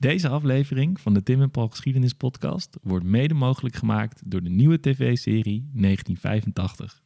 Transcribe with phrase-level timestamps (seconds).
[0.00, 4.50] Deze aflevering van de Tim en Paul Geschiedenis Podcast wordt mede mogelijk gemaakt door de
[4.50, 7.02] nieuwe tv-serie 1985.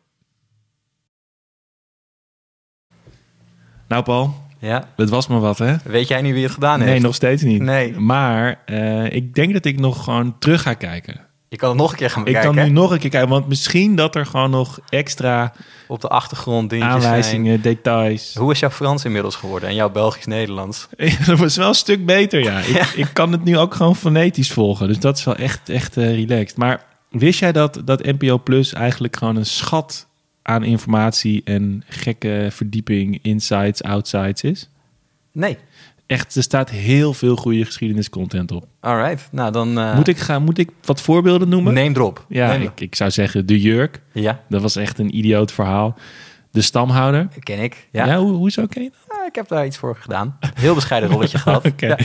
[3.88, 5.76] Nou, Paul, Ja, dat was maar wat, hè?
[5.84, 6.92] weet jij nu wie het gedaan heeft?
[6.92, 7.62] Nee, nog steeds niet.
[7.62, 7.98] Nee.
[7.98, 11.20] Maar eh, ik denk dat ik nog gewoon terug ga kijken.
[11.52, 12.54] Je kan het nog een keer gaan Ik bekijken.
[12.54, 15.52] kan nu nog een keer kijken, want misschien dat er gewoon nog extra
[15.86, 18.32] Op de achtergrond dingetjes aanwijzingen, details.
[18.32, 18.44] zijn.
[18.44, 20.88] Hoe is jouw Frans inmiddels geworden en jouw Belgisch-Nederlands?
[21.26, 22.58] dat was wel een stuk beter, ja.
[22.58, 22.76] Ik,
[23.06, 24.88] ik kan het nu ook gewoon fonetisch volgen.
[24.88, 26.56] Dus dat is wel echt, echt eh, relaxed.
[26.56, 30.06] Maar wist jij dat, dat NPO Plus eigenlijk gewoon een schat
[30.42, 34.68] aan informatie en gekke verdieping, insights, outsides is?
[35.32, 35.58] Nee.
[36.12, 38.66] Echt, er staat heel veel goede geschiedeniscontent op.
[38.80, 39.78] Alright, nou dan...
[39.78, 41.72] eh, Moet, ik gaan, moet ik wat voorbeelden noemen?
[41.74, 42.24] Neem erop.
[42.28, 44.00] Ja, Neem ik, ik zou zeggen De Jurk.
[44.12, 45.94] Ja, Dat was echt een idioot verhaal.
[46.50, 47.28] De Stamhouder.
[47.38, 47.88] ken ik.
[47.92, 49.18] Ja, Ja, hoe, hoezo ken je dat?
[49.18, 50.38] Ah, ik heb daar iets voor gedaan.
[50.54, 51.66] Heel bescheiden rolletje gehad.
[51.66, 51.86] Oké.
[51.86, 51.96] Ja,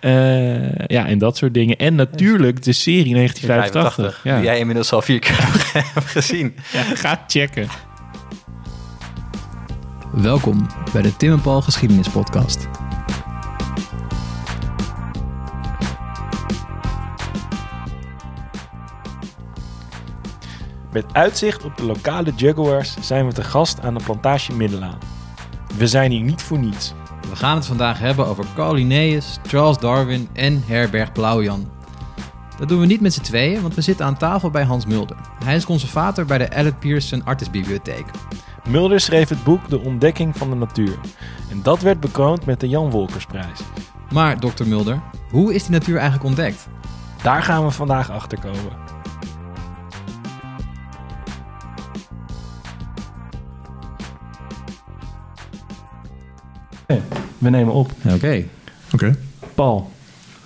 [0.00, 1.76] Eh, ja, en dat soort dingen.
[1.76, 4.14] En natuurlijk de serie 1985.
[4.20, 4.36] 85, Ja.
[4.36, 5.38] Die jij inmiddels al vier keer
[5.94, 6.54] hebt gezien.
[6.72, 7.66] Ja, ga checken.
[10.12, 12.68] Welkom bij de Tim en Paul Geschiedenis Podcast.
[20.92, 24.98] Met uitzicht op de lokale Jaguars zijn we te gast aan de plantage Middelaan.
[25.76, 26.94] We zijn hier niet voor niets.
[27.30, 31.68] We gaan het vandaag hebben over Carl Linnaeus, Charles Darwin en Herberg Blauwjan.
[32.58, 35.16] Dat doen we niet met z'n tweeën, want we zitten aan tafel bij Hans Mulder.
[35.44, 38.04] Hij is conservator bij de Elliot Pearson Artisbibliotheek.
[38.68, 40.98] Mulder schreef het boek De Ontdekking van de Natuur.
[41.50, 43.60] En dat werd bekroond met de Jan Wolkersprijs.
[44.12, 46.68] Maar, dokter Mulder, hoe is die natuur eigenlijk ontdekt?
[47.22, 48.89] Daar gaan we vandaag achter komen.
[57.38, 57.90] We nemen op.
[58.14, 58.44] Oké.
[58.92, 59.16] Oké.
[59.54, 59.90] Paul,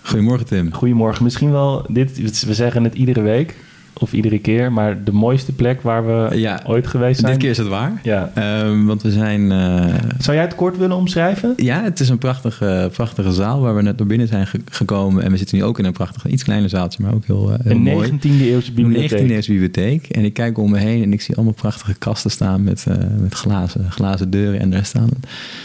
[0.02, 0.72] Goedemorgen Tim.
[0.72, 1.24] goedemorgen.
[1.24, 3.56] Misschien wel dit, we zeggen het iedere week
[4.04, 7.32] of iedere keer, maar de mooiste plek waar we Ja, ooit geweest zijn.
[7.32, 8.00] Dit keer is het waar.
[8.02, 8.30] Ja.
[8.34, 9.52] Ehm, want we zijn...
[9.52, 11.52] eh, Zou jij het kort willen omschrijven?
[11.56, 15.22] ja, het is een prachtige, prachtige zaal waar we net door binnen zijn ge- gekomen.
[15.24, 17.70] En we zitten nu ook in een prachtig, iets kleiner zaaltje, maar ook heel, heel
[17.72, 18.10] Een mooi.
[18.12, 19.20] 19e eeuwse bibliotheek.
[19.20, 20.06] 19e eeuwse bibliotheek.
[20.08, 22.94] En ik kijk om me heen en ik zie allemaal prachtige kasten staan met, eh,
[23.18, 24.60] met glazen, glazen deuren.
[24.60, 25.08] En daar staan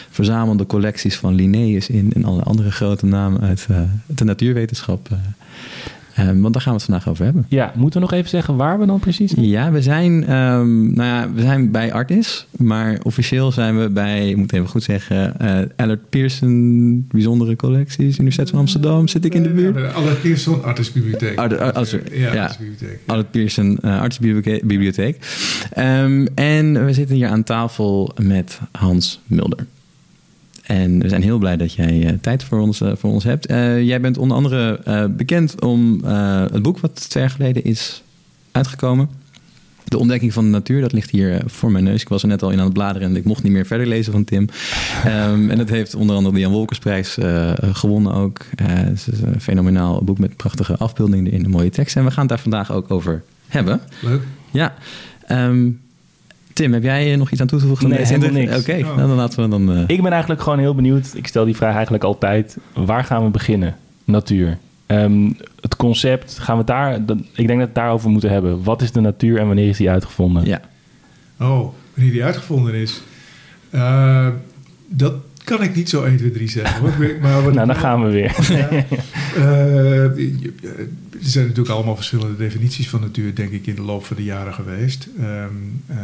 [0.10, 3.68] verzamelde collecties van Linnaeus in en alle andere grote namen uit
[4.06, 5.08] de natuurwetenschap.
[6.20, 6.30] Eh.
[6.30, 7.46] Eh, want daar gaan we het vandaag over hebben.
[7.48, 9.48] Ja, moeten we nog even zeggen waar we dan precies zijn?
[9.48, 14.30] Ja, we zijn, ehm, nou ja, we zijn bij Artis, maar officieel zijn we bij,
[14.30, 19.08] ik moet even goed zeggen, eh Allard Pearson Bijzondere Collecties, Universiteit van Amsterdam.
[19.08, 19.76] Zit ik in de buurt?
[19.76, 21.36] De Albert Pearson Artisbibliotheek.
[21.50, 22.20] De- sorry.
[22.20, 23.24] Ja, Ja.
[23.32, 24.04] Pearson uh.
[25.72, 29.66] Ehm, en we zitten hier aan tafel met Hans Mulder.
[30.70, 33.46] En we zijn heel blij dat jij eh, tijd voor ons, eh, voor ons hebt.
[33.46, 36.04] Eh, jij bent onder andere bekend om
[36.52, 38.04] het boek wat twee jaar geleden is
[38.52, 39.10] uitgekomen.
[39.86, 42.02] De ontdekking van de natuur, dat ligt hier voor mijn neus.
[42.02, 43.88] Ik was er net al in aan het bladeren en ik mocht niet meer verder
[43.88, 44.48] lezen van Tim.
[45.06, 47.18] Ehm, en dat heeft onder andere de Jan Wolkersprijs
[47.62, 48.46] gewonnen ook.
[48.56, 51.96] Het is een fenomenaal boek met prachtige afbeeldingen erin, een mooie tekst.
[51.96, 53.82] En we gaan het daar vandaag ook over hebben.
[54.02, 54.22] Leuk.
[54.52, 54.74] Ja.
[55.28, 55.70] Ehm,
[56.60, 57.90] Tim, heb jij nog iets aan toe te voegen?
[57.90, 58.58] Nee, helemaal niks.
[58.60, 58.96] Oké, Oh.
[58.96, 59.72] nou, dan laten we dan...
[59.72, 61.12] eh, Ik ben eigenlijk gewoon heel benieuwd.
[61.16, 62.58] Ik stel die vraag eigenlijk altijd.
[62.74, 63.76] Waar gaan we beginnen?
[64.04, 64.58] Natuur.
[64.86, 65.32] Ehm,
[65.62, 67.06] het concept, gaan we daar...
[67.06, 68.64] dat- Ik denk dat we het daarover moeten hebben.
[68.64, 70.46] Wat is de natuur en wanneer is die uitgevonden?
[70.46, 70.62] ja.
[71.40, 73.02] Oh, wanneer die uitgevonden is.
[73.70, 74.28] Eh,
[74.88, 75.14] dat
[75.50, 76.82] kan ik niet zo 1, 2, 3 zeggen.
[76.82, 77.18] Hoor.
[77.22, 78.36] Maar wat Nou, dan gaan we weer.
[78.50, 78.70] Ja.
[78.70, 80.54] Eh, je-
[81.12, 84.24] er zijn natuurlijk allemaal verschillende definities van natuur, denk ik, in de loop van de
[84.24, 85.08] jaren geweest.
[85.20, 85.46] Ehm,
[85.88, 85.98] eh,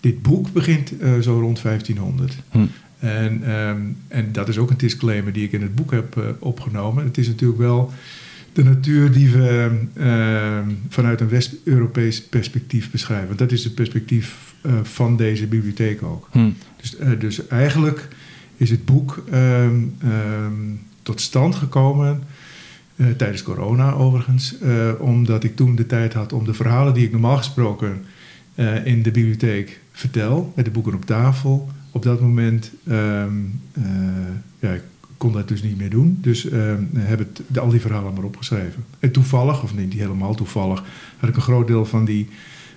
[0.00, 2.36] dit boek begint eh, zo rond 1500.
[2.50, 2.58] Hm.
[2.98, 6.24] En, ehm, en dat is ook een disclaimer die ik in het boek heb eh,
[6.38, 7.04] opgenomen.
[7.04, 7.92] Het is natuurlijk wel
[8.52, 13.26] de natuur die we ehm, vanuit een West-Europees perspectief beschrijven.
[13.26, 16.28] Want dat is het perspectief eh, van deze bibliotheek ook.
[16.32, 16.50] Hm.
[16.80, 18.08] Dus, eh, dus eigenlijk
[18.56, 20.52] is het boek ehm, ehm,
[21.02, 22.22] tot stand gekomen
[22.96, 27.04] eh, tijdens corona overigens, eh, omdat ik toen de tijd had om de verhalen die
[27.04, 28.04] ik normaal gesproken
[28.54, 33.24] eh, in de bibliotheek vertel, met de boeken op tafel, op dat moment eh,
[34.58, 34.82] ja, ik
[35.16, 36.18] kon dat dus niet meer doen.
[36.20, 36.42] Dus
[36.94, 38.84] heb de, al die verhalen maar opgeschreven.
[38.98, 40.82] En toevallig, of niet helemaal toevallig,
[41.16, 42.28] had ik een groot deel van die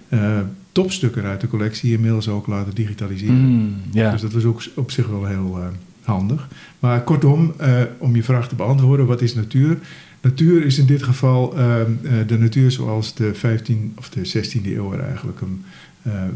[0.10, 0.40] eh,
[0.78, 3.36] topstukken uit de collectie inmiddels ook laten digitaliseren.
[3.36, 3.76] Mm.
[3.92, 5.68] Dus dat was ook op zich wel heel eh,
[6.02, 6.48] handig.
[6.80, 9.78] Maar kortom, eh, om je vraag te beantwoorden, wat is natuur?
[10.22, 14.76] Natuur is in dit geval ehm, eh, de natuur zoals de 15 of de 16e
[14.76, 15.62] eeuw er eigenlijk hem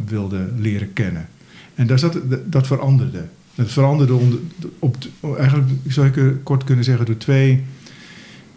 [0.05, 1.27] wilde leren kennen.
[1.75, 3.27] En daar zat, dat- veranderde.
[3.55, 4.39] Dat veranderde onder,
[4.79, 4.97] op,
[5.37, 7.63] eigenlijk zou ik kort kunnen zeggen door twee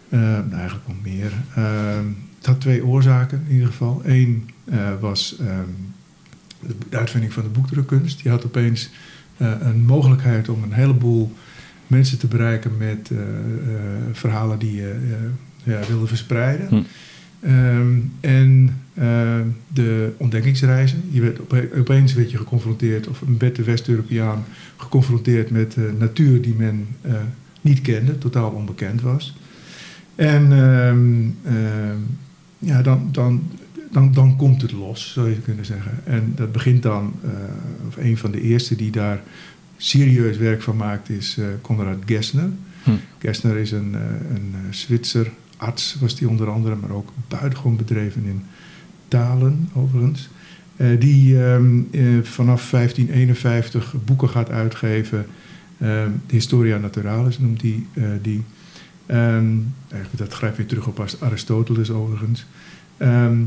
[0.09, 1.31] nou, eigenlijk nog meer.
[1.55, 2.05] Ehm,
[2.37, 4.01] het had twee oorzaken in ieder geval.
[4.05, 4.49] Eén
[4.99, 5.69] was ehm,
[6.59, 8.21] de, de uitvinding van de boekdrukkunst.
[8.21, 8.89] Die had opeens
[9.37, 11.33] eh, een mogelijkheid om een heleboel
[11.87, 13.25] mensen te bereiken met eh, eh,
[14.11, 14.91] verhalen die je
[15.63, 16.67] eh, ja, wilde verspreiden.
[16.67, 16.81] Hm.
[17.39, 19.39] Ehm, en eh,
[19.73, 21.03] de ontdekkingsreizen.
[21.09, 24.45] Je werd ope- opeens werd je geconfronteerd, of werd de West-Europeaan
[24.77, 27.13] geconfronteerd met eh, natuur die men eh,
[27.61, 29.37] niet kende, totaal onbekend was.
[30.15, 31.99] En ehm, ehm,
[32.59, 33.49] ja, dan, dan,
[33.95, 35.99] dan, dan komt het los, zou je kunnen zeggen.
[36.03, 37.29] En dat begint dan, eh,
[37.87, 39.21] of een van de eerste die daar
[39.77, 42.49] serieus werk van maakt, is eh Konrad Gessner.
[42.83, 42.91] Hm.
[43.17, 48.23] Gessner is een, eh, een Zwitser arts, was die onder andere, maar ook buitengewoon bedreven
[48.25, 48.43] in
[49.07, 50.29] talen, overigens.
[50.99, 55.25] Die ehm, eh, vanaf 1551 boeken gaat uitgeven.
[55.79, 58.21] Ehm, Historia Naturalis noemt hij die.
[58.21, 58.43] die.
[59.05, 59.55] Ehm,
[59.89, 62.45] eigenlijk, dat grijpt weer terug op Aristoteles overigens.
[62.97, 63.37] Ehm,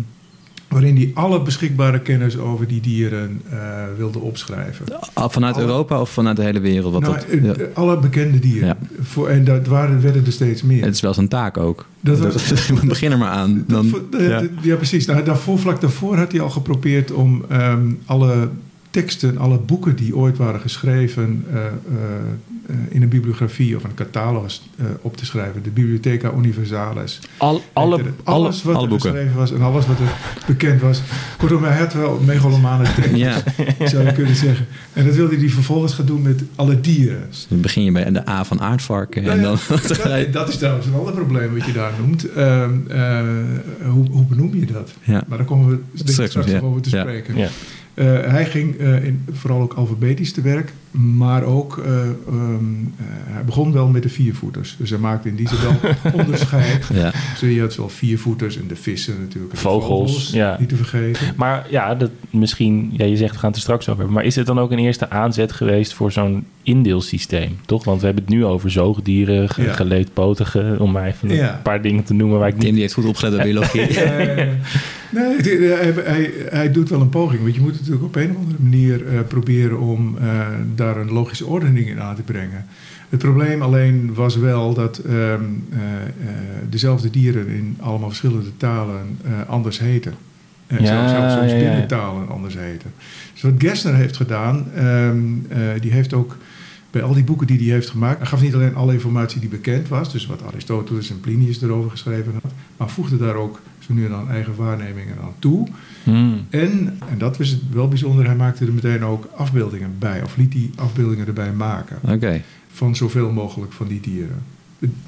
[0.69, 3.59] waarin hij alle beschikbare kennis over die dieren eh,
[3.97, 4.87] wilde opschrijven.
[5.15, 6.93] Vanuit Alle- Europa of vanuit de hele wereld?
[6.93, 7.55] Wat Nou, dat, eh, ja.
[7.75, 8.69] Alle bekende dieren.
[8.69, 8.77] Ja.
[9.01, 10.85] Voor, en dat waren, werden er steeds meer.
[10.85, 11.87] Het is wel zijn taak ook.
[12.01, 13.65] Dat Dat was- begin er maar aan.
[13.67, 14.43] Dan, Dat- eh, ja.
[14.63, 14.77] ja.
[14.77, 15.07] precies.
[15.07, 18.49] Nou, daarvoor, vlak daarvoor had hij al geprobeerd om ehm, alle
[18.91, 21.45] teksten, alle boeken die ooit waren geschreven
[22.89, 25.63] in een bibliografie of een catalogus eh, op te schrijven.
[25.63, 27.21] De Bibliotheca Universalis.
[27.37, 29.11] Al, alle, alles wat alle er boeken.
[29.11, 30.13] geschreven was en alles wat er
[30.47, 31.03] bekend was.
[31.39, 33.43] Kortom, hij had wel megalomane tekst, ja,
[33.85, 34.67] zou je kunnen zeggen.
[34.93, 37.27] En dat wilde hij vervolgens gaan doen met alle dieren.
[37.29, 39.23] dus dan begin je bij de A van aardvarken.
[39.23, 42.33] En dan, ja, dat, dat is trouwens een ander probleem wat je daar noemt.
[42.33, 43.21] Ehm, eh,
[43.91, 44.93] hoe, hoe benoem je dat?
[45.03, 45.23] ja.
[45.29, 47.37] Maar daar komen we Straks, straks nog over te spreken.
[47.37, 47.49] Ja.
[47.99, 52.09] Eh, hij ging eh, in, vooral ook alfabetisch te werk, maar ook, eh, ehm,
[52.97, 54.77] eh, hij begon wel met de viervoeters.
[54.79, 56.89] Dus hij maakte in die zin wel onderscheid.
[56.93, 57.11] ja.
[57.41, 59.53] Dus je had wel viervoeters en de vissen natuurlijk.
[59.53, 60.57] en de Vogels, ja.
[60.61, 61.27] Niet te vergeten.
[61.37, 64.15] Maar ja, dat misschien, ja, je zegt we gaan het er straks over hebben.
[64.15, 67.57] Maar is het dan ook een eerste aanzet geweest voor zo'n indeelsysteem?
[67.67, 67.85] Toch?
[67.85, 69.73] Want we hebben het nu over zoogdieren, ge- Ja.
[69.73, 71.55] geleedpotigen, om maar even Ja.
[71.57, 72.73] een paar dingen te noemen waar ik Tim niet.
[72.73, 73.81] die heeft goed opgelet op biologie.
[74.01, 74.27] Eh,
[75.11, 77.43] nee, hij, hij, hij doet wel een poging.
[77.43, 80.47] Want je moet natuurlijk op een of andere manier eh, proberen om eh,
[80.79, 82.67] daar een logische ordening in aan te brengen.
[83.09, 86.11] Het probleem alleen was wel dat ehm, eh, eh,
[86.69, 90.15] dezelfde dieren in allemaal verschillende talen eh, anders heten.
[90.69, 91.65] En Ja, zelfs, soms ja, ja.
[91.65, 92.93] binnen talen anders heten.
[93.33, 96.37] Dus wat Gessner heeft gedaan, ehm, eh, die heeft ook
[96.91, 99.49] bij al die boeken die hij heeft gemaakt, hij gaf niet alleen alle informatie die
[99.49, 103.95] bekend was, dus wat Aristoteles en Plinius erover geschreven had, maar voegde daar ook zo
[103.95, 105.69] nu dan eigen waarnemingen aan toe.
[106.05, 106.47] Hmm.
[106.51, 110.37] En, en dat was het wel bijzonder, hij maakte er meteen ook afbeeldingen bij, of
[110.37, 112.43] liet die afbeeldingen erbij maken Oké.
[112.73, 114.43] van zoveel mogelijk van die dieren.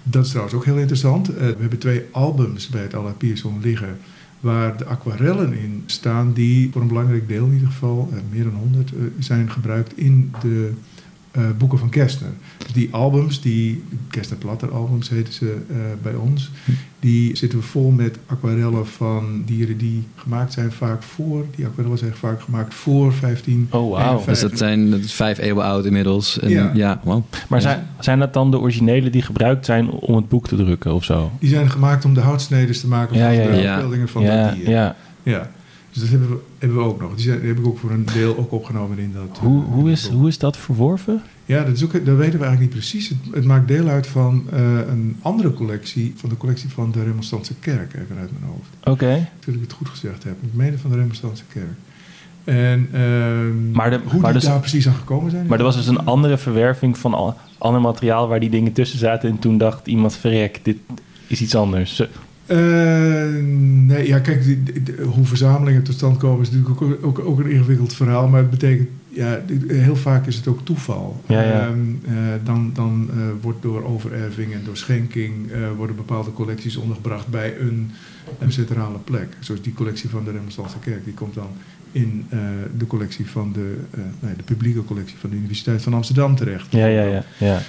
[0.02, 1.28] Dat is trouwens ook heel interessant.
[1.28, 3.98] Eh, we hebben twee albums bij het Alla Pierson liggen
[4.40, 8.44] waar de aquarellen in staan die voor een belangrijk deel in ieder geval, eh, meer
[8.44, 10.72] dan 100, eh, zijn gebruikt in de
[11.30, 12.30] eh, boeken van Kerstner.
[12.58, 16.50] Dus die albums, die Kerstner Platter albums heten ze eh, bij ons,
[17.00, 22.14] die zitten vol met aquarellen van dieren die gemaakt zijn vaak voor, die aquarellen zijn
[22.14, 23.66] vaak gemaakt voor 15.
[23.70, 24.24] Oh, wauw.
[24.26, 26.38] Dus dat zijn dat is vijf eeuwen oud inmiddels.
[26.38, 26.70] En, Ja.
[26.74, 27.00] ja.
[27.04, 27.22] wow.
[27.48, 27.64] Maar Ja.
[27.64, 31.04] zijn, zijn dat dan de originele die gebruikt zijn om het boek te drukken of
[31.04, 31.30] zo?
[31.38, 33.74] Die zijn gemaakt om de houtsneden te maken van ja, de ja.
[33.74, 34.70] afbeeldingen van ja, dat dier.
[34.70, 34.96] ja.
[35.22, 35.50] Ja,
[35.92, 37.14] dus dat hebben we, hebben we ook nog.
[37.14, 39.38] Die, zijn, die heb ik ook voor een deel ook opgenomen in dat.
[39.38, 41.22] Hoe, eh, hoe, is, hoe is dat verworven?
[41.44, 43.08] Ja, dat, is ook, dat weten we eigenlijk niet precies.
[43.08, 47.02] Het, het maakt deel uit van eh, een andere collectie, van de collectie van de
[47.02, 48.68] Remonstrantse Kerk, even uit mijn hoofd.
[48.84, 49.28] Oké.
[49.38, 50.32] Toen ik het goed gezegd heb.
[50.42, 51.72] Ik meen van de Remonstrantse Kerk.
[52.44, 55.46] En ehm, Maar de- hoe maar die dus- daar precies aan gekomen zijn.
[55.46, 58.98] Maar er was dus een andere verwerving van al, ander materiaal waar die dingen tussen
[58.98, 59.30] zaten.
[59.30, 60.76] En toen dacht iemand, verrek, dit
[61.26, 62.02] is iets anders.
[62.50, 63.42] Eh,
[63.86, 67.18] nee, ja, kijk, die- die- die- hoe verzamelingen tot stand komen is natuurlijk ook, ook,
[67.18, 68.28] ook een ingewikkeld verhaal.
[68.28, 71.22] Maar het betekent, ja, heel vaak is het ook toeval.
[71.26, 71.60] Ja, ja.
[71.66, 72.12] Ehm, eh,
[72.44, 75.34] dan dan eh, wordt door overerving en door schenking
[75.76, 77.90] worden bepaalde collecties ondergebracht bij een,
[78.38, 79.28] een centrale plek.
[79.40, 81.48] Zoals die collectie van de Remonstrantse Kerk, die komt dan
[81.92, 82.26] in
[82.76, 83.76] de collectie van de,
[84.20, 86.66] nee, de publieke collectie van de Universiteit van Amsterdam terecht.
[86.70, 87.24] Ja, ja, ja.
[87.38, 87.60] ja.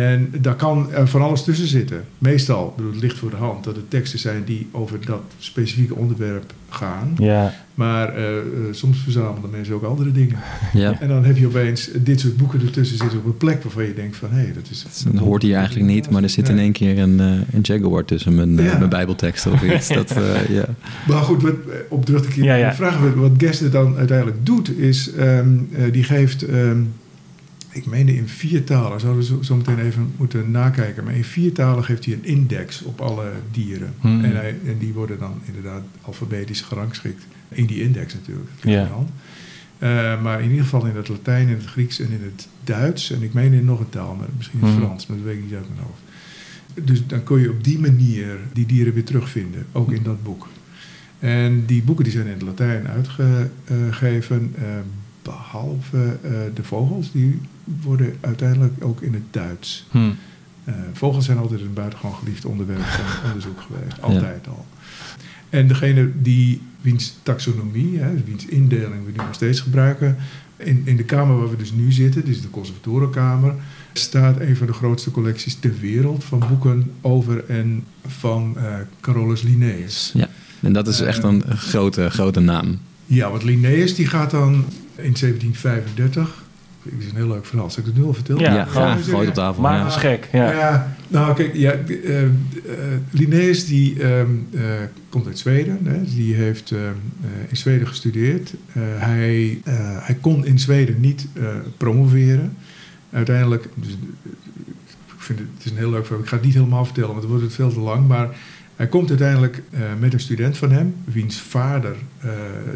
[0.00, 2.04] En daar kan eh, van alles tussen zitten.
[2.18, 5.22] Meestal, ik bedoel, het ligt voor de hand dat het teksten zijn die over dat
[5.38, 7.14] specifieke onderwerp gaan.
[7.18, 7.52] ja.
[7.74, 10.36] Maar eh, eh, soms verzamelen mensen ook andere dingen.
[10.72, 11.00] Ja.
[11.00, 13.94] En dan heb je opeens dit soort boeken ertussen zitten op een plek waarvan je
[13.94, 14.86] denkt van hé, dat is.
[15.12, 18.04] Dat hoort hier eigenlijk niet, maar er zit in één keer een, eh, een Jaguar
[18.04, 18.78] tussen mijn, Ja.
[18.78, 19.88] mijn bijbelteksten of iets.
[19.98, 20.64] Dat, eh, ja.
[21.08, 21.54] Maar goed, wat,
[21.88, 22.74] op terug te keren Ja, ja.
[22.74, 26.76] vraag, wat- Gessner dan uiteindelijk doet, is ehm, eh, die geeft ehm,
[27.72, 31.04] ik meende in vier talen, zouden we zo, meteen even moeten nakijken.
[31.04, 33.94] Maar in vier talen geeft hij een index op alle dieren.
[34.00, 34.24] Hmm.
[34.24, 37.26] En, hij, en die worden dan inderdaad alfabetisch gerangschikt.
[37.48, 38.50] In die index natuurlijk.
[38.62, 38.90] Ja.
[39.78, 43.10] Eh, maar in ieder geval in het Latijn, in het Grieks en in het Duits.
[43.10, 44.84] En ik meen in nog een taal, maar misschien in het Hmm.
[44.84, 46.00] Frans, maar dat weet ik niet uit mijn hoofd.
[46.86, 50.48] Dus dan kun je op die manier die dieren weer terugvinden, ook in dat boek.
[51.18, 54.64] En die boeken die zijn in het Latijn uitgegeven, eh,
[55.22, 57.40] behalve eh, de vogels, die
[57.82, 59.86] worden uiteindelijk ook in het Duits.
[59.90, 60.10] Hm.
[60.64, 64.66] Eh, vogels zijn altijd een buitengewoon geliefd onderwerp van onderzoek geweest, altijd al.
[65.50, 70.16] En degene die wiens taxonomie, hè, wiens indeling we nu nog steeds gebruiken,
[70.56, 73.54] in, in de kamer waar we dus nu zitten, dus de conservatorenkamer,
[73.92, 79.42] staat een van de grootste collecties ter wereld van boeken over en van eh, Carolus
[79.42, 80.10] Linnaeus.
[80.14, 80.28] Ja.
[80.60, 82.78] En dat is echt een grote, grote naam.
[83.06, 84.64] Ja, want Linnaeus die gaat dan
[85.02, 86.44] in 1735.
[86.82, 87.70] Het is een heel leuk verhaal.
[87.70, 88.42] Zal ik het nu al vertellen?
[88.42, 89.04] Ja, Ja, gewoon graag.
[89.04, 89.62] Gooi het op tafel.
[89.62, 89.82] Maar ja.
[89.82, 90.28] dat is gek.
[90.32, 90.94] Ja.
[91.08, 92.28] nou kijk, ja, eh, eh,
[93.10, 94.62] Linnaeus die ehm, eh,
[95.08, 95.78] komt uit Zweden.
[95.84, 98.54] Hè, die heeft ehm, eh, in Zweden gestudeerd.
[98.72, 101.44] Eh, hij, eh, hij kon in Zweden niet eh,
[101.76, 102.56] promoveren.
[103.10, 103.92] Uiteindelijk, dus,
[105.06, 106.22] ik vind het, het is een heel leuk verhaal.
[106.22, 108.08] Ik ga het niet helemaal vertellen, want dan wordt het veel te lang.
[108.08, 108.28] Maar
[108.82, 112.30] hij komt uiteindelijk eh, met een student van hem, wiens vader eh,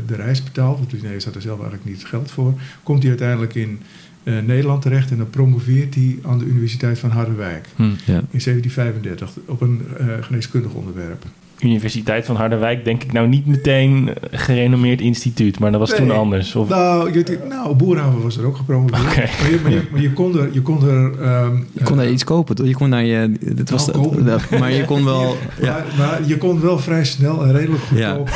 [0.06, 0.78] de reis betaalt.
[0.78, 2.54] Want Linnaeus had er zelf eigenlijk niet het geld voor.
[2.82, 3.80] Komt hij uiteindelijk in
[4.22, 7.68] eh, Nederland terecht en dan promoveert hij aan de Universiteit van Harderwijk.
[7.76, 7.82] Hm.
[7.82, 8.18] Ja.
[8.30, 9.80] In 1735 op een
[10.20, 11.24] geneeskundig onderwerp.
[11.60, 16.10] Universiteit van Harderwijk, denk ik nou niet meteen een gerenommeerd instituut, maar dat was toen
[16.10, 16.54] anders.
[16.54, 19.00] Of, Nou, je, nou, Boerhaven was er ook gepromoveerd.
[19.02, 19.20] Oké.
[19.40, 20.48] Maar, je, maar, je, maar je kon er...
[20.52, 22.66] Je kon er ehm, Je kon daar eh, iets kopen, toch?
[22.66, 23.32] Je kon naar je...
[23.40, 25.36] Dit was Nou, de- maar je kon wel...
[25.62, 25.72] Ja.
[25.72, 28.10] Maar, maar je kon wel vrij snel en redelijk Ja.
[28.14, 28.28] goedkoop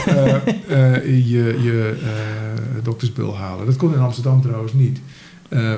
[0.69, 3.67] eh, eh, je, je eh, doktersbul halen.
[3.67, 5.01] Dat kon in Amsterdam trouwens niet.
[5.49, 5.73] Eh,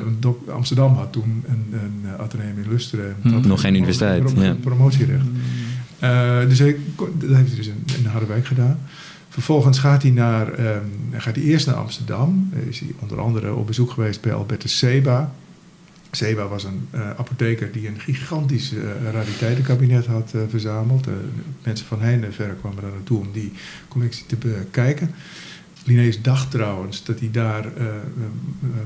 [0.55, 3.17] Amsterdam had toen een, een eh, ateneum in Lusteren.
[3.23, 3.49] Hm.
[3.49, 4.57] Nog geen universiteit, Prom- ja.
[4.61, 5.25] Promotierecht.
[6.03, 8.79] Eh, dus hij, dat heeft hij dus in, in Harderwijk gedaan.
[9.33, 12.51] Vervolgens gaat hij, naar, ehm, gaat hij eerst naar Amsterdam.
[12.53, 15.35] Eh, is hij onder andere op bezoek geweest bij Albertus Seba.
[16.11, 21.07] Seba was een eh, apotheker die een gigantisch eh, rariteitenkabinet had verzameld.
[21.63, 23.53] Mensen van heinde verre kwamen daar naartoe om die
[23.89, 25.11] collectie te bekijken.
[25.85, 27.67] Linnaeus dacht trouwens dat hij daar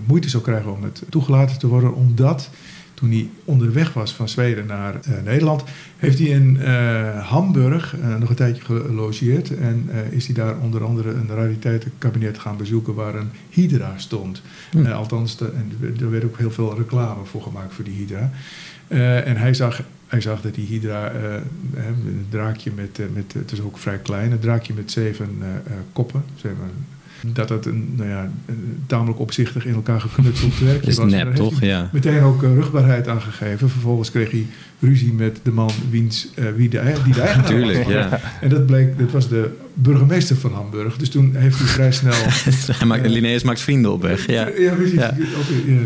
[0.07, 2.51] moeite zou krijgen om het toegelaten te worden, omdat
[2.97, 5.65] toen hij onderweg was van Zweden naar eh, Nederland,
[5.97, 9.57] heeft hij in eh, Hamburg eh, nog een tijdje gelogeerd.
[9.57, 14.43] En is hij daar onder andere een rariteitenkabinet gaan bezoeken waar een hydra stond.
[14.71, 14.87] Hm.
[14.87, 18.31] Althans, de- en er werd ook heel veel reclame voor gemaakt voor die hydra.
[19.25, 21.13] En hij zag, hij zag dat die hydra,
[21.75, 25.29] een draakje met, met, het is ook vrij klein, een draakje met zeven
[25.93, 26.71] koppen, zeven,
[27.21, 31.11] dat het een, nou ja, een tamelijk opzichtig in elkaar geknutseld werkje Is was.
[31.11, 31.61] Nep, toch?
[31.61, 31.91] Ja.
[31.93, 33.71] Meteen ook eh, rugbaarheid aangegeven.
[33.71, 34.47] Vervolgens kreeg hij
[34.81, 37.93] ruzie met de man wiens, eh, wie de, die de eigenaar Tuurlijk, was.
[37.93, 38.21] ja.
[38.41, 40.97] En dat bleek, dat was de burgemeester van Hamburg.
[40.97, 42.15] Dus toen heeft hij vrij snel...
[42.79, 44.27] Hij maakt, Linnaeus maakt vrienden op weg.
[44.27, 44.49] Ja.
[44.59, 44.99] Ja, precies.
[44.99, 45.15] Ja.
[45.67, 45.79] Ja.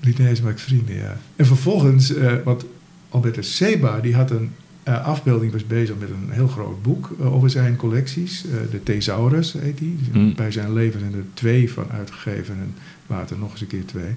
[0.00, 1.16] Linnaeus maakt vrienden, ja.
[1.36, 2.64] En vervolgens, eh want
[3.08, 4.50] Albertus Seba, die had een
[4.82, 8.44] eh, afbeelding, was bezig met een heel groot boek eh, over zijn collecties.
[8.44, 9.96] Eh, de Thesaurus heet die.
[9.98, 10.34] Dus Hmm.
[10.34, 12.74] Bij zijn leven zijn er twee van uitgegeven en
[13.06, 14.14] later nog eens een keer twee.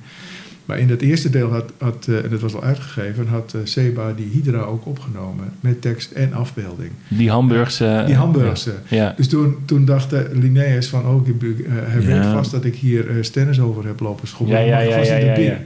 [0.66, 4.30] Maar in dat eerste deel had, had en dat was al uitgegeven, had Seba die
[4.34, 6.92] Hydra ook opgenomen met tekst en afbeelding.
[7.08, 8.04] die Hamburgse...
[8.06, 8.74] Die Hamburgse.
[8.88, 9.14] Ja.
[9.18, 11.26] Dus toen, toen dacht Linnaeus van, oh,
[11.66, 12.06] hij Ja.
[12.06, 14.66] weet vast dat ik hier stennis over heb lopen schommelen.
[14.66, 15.58] Ja, ja, ja, ja.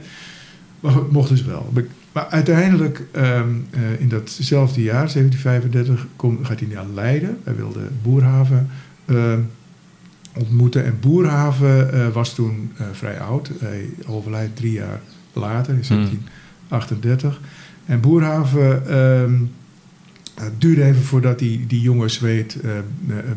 [0.80, 1.70] Maar mocht dus wel.
[2.12, 7.38] Maar- uiteindelijk, ehm, eh, in datzelfde jaar, 1735, kom, gaat hij naar Leiden.
[7.44, 8.68] Hij wilde Boerhaven
[9.04, 9.40] ehm,
[10.34, 10.84] ontmoeten.
[10.84, 13.50] En Boerhaven eh, was toen eh, vrij oud.
[13.60, 15.00] Hij overlijdt drie jaar
[15.32, 15.96] later, in Hmm.
[16.68, 17.40] 1738.
[17.84, 18.82] En Boerhaven
[20.40, 22.08] het duurde even voordat hij die jonge
[22.64, 22.70] eh,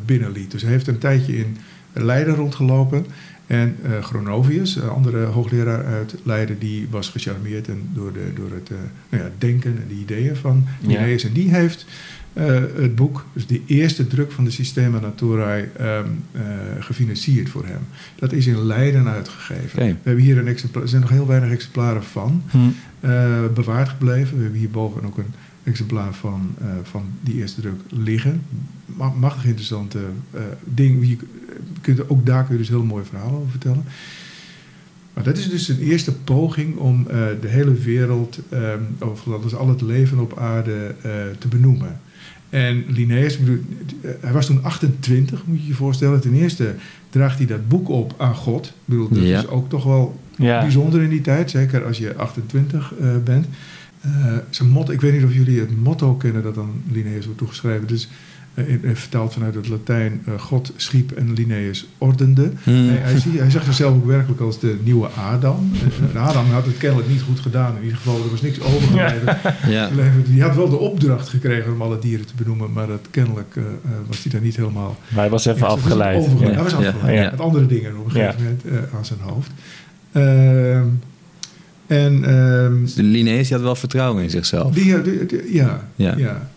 [0.06, 0.52] binnenliet.
[0.52, 1.58] Dus hij heeft een tijdje in
[1.94, 3.06] Leiden rondgelopen.
[3.48, 8.52] En eh Gronovius, een andere hoogleraar uit Leiden, die was gecharmeerd en door, de, door
[8.52, 8.78] het eh,
[9.10, 10.88] nou ja, denken en de ideeën van Ja.
[10.88, 11.24] Linnaeus.
[11.24, 11.86] En die heeft
[12.34, 12.46] eh,
[12.76, 16.42] het boek, dus de eerste druk van de Systema Naturae, ehm, eh,
[16.80, 17.80] gefinancierd voor hem.
[18.16, 19.80] Dat is in Leiden uitgegeven.
[19.80, 22.58] We hebben hier een exemplaar, er zijn nog heel weinig exemplaren van Hm.
[23.54, 24.36] bewaard gebleven.
[24.38, 25.34] We hebben hierboven ook een
[25.64, 28.42] exemplaar van, van die eerste druk liggen.
[28.86, 30.00] Ma- Machtig interessante
[30.64, 31.08] ding.
[31.08, 31.18] Je
[31.82, 33.84] kunt, ook daar kun je dus heel mooie verhalen over vertellen.
[35.14, 38.60] Maar dat is dus een eerste poging om eh, de hele wereld, eh,
[39.00, 42.00] of dat is al het leven op aarde, eh, te benoemen.
[42.50, 43.62] En Linnaeus, ik bedoel,
[44.20, 46.22] hij was toen 28, moet je je voorstellen.
[46.22, 46.76] Ten eerste
[47.10, 48.66] draagt hij dat boek op aan God.
[48.66, 49.40] Ik bedoel, dat Ja.
[49.40, 50.62] is ook toch wel Ja.
[50.62, 53.46] bijzonder in die tijd, zeker als je 28 eh, bent.
[54.02, 54.12] Eh,
[54.50, 57.88] zijn motto, ik weet niet of jullie het motto kennen dat aan Linnaeus wordt toegeschreven.
[57.88, 58.08] Dus
[58.94, 62.52] vertaald vanuit het Latijn, eh, God schiep en Linnaeus ordende.
[62.64, 62.74] Hmm.
[62.88, 65.72] Hij, hij, zie- hij zag zichzelf ook werkelijk als de nieuwe Adam.
[65.74, 67.76] Eh, En Adam had het kennelijk niet goed gedaan.
[67.78, 69.38] In ieder geval, er was niks overgebleven.
[69.68, 69.90] Ja.
[70.32, 73.64] Die had wel de opdracht gekregen om alle dieren te benoemen, maar dat kennelijk eh,
[73.64, 73.70] eh,
[74.08, 74.98] was hij daar niet helemaal...
[75.10, 76.26] Maar hij was even Ja, afgeleid.
[76.40, 76.46] Ja.
[76.52, 77.18] Hij was afgeleid.
[77.18, 77.30] ja.
[77.32, 79.52] Met andere dingen op een gegeven moment eh, aan zijn hoofd.
[80.12, 80.86] Ehm,
[81.88, 84.74] en ehm, Dus de Linnaeus die had wel vertrouwen in zichzelf.
[84.74, 86.14] die, die- die- ja, Ja.
[86.18, 86.50] ja.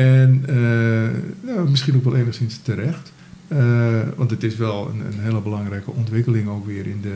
[0.00, 3.12] En eh, nou, misschien ook wel enigszins terecht.
[3.48, 7.14] Eh, want het is wel een, een hele belangrijke ontwikkeling ook weer in de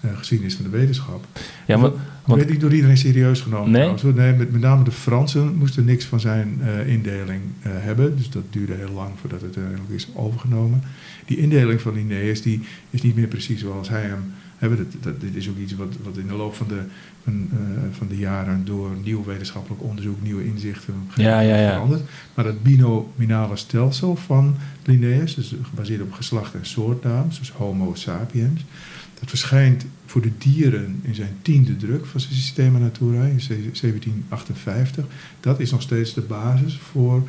[0.00, 1.26] eh, geschiedenis van de wetenschap.
[1.66, 1.90] Ja, maar,
[2.24, 3.70] want, werd niet door iedereen serieus genomen.
[3.70, 3.94] Nee?
[3.94, 8.16] trouwens, nee met, met name de Fransen moesten niks van zijn indeling hebben.
[8.16, 10.82] Dus dat duurde heel lang voordat het uiteindelijk is overgenomen.
[11.24, 14.32] Die indeling van Linnaeus die is niet meer precies zoals hij hem...
[14.58, 16.80] Hè, dat, dat, dit is ook iets wat, wat in de loop van de,
[17.24, 21.72] van, eh, van de jaren door nieuw wetenschappelijk onderzoek, nieuwe inzichten Ja, ja, ja.
[21.72, 22.02] veranderd.
[22.34, 28.64] Maar dat binominale stelsel van Linnaeus, dus gebaseerd op geslacht en soortnaam, zoals Homo sapiens,
[29.20, 35.04] dat verschijnt voor de dieren in zijn tiende druk van zijn Systema Naturae in 1758.
[35.40, 37.28] Dat is nog steeds de basis voor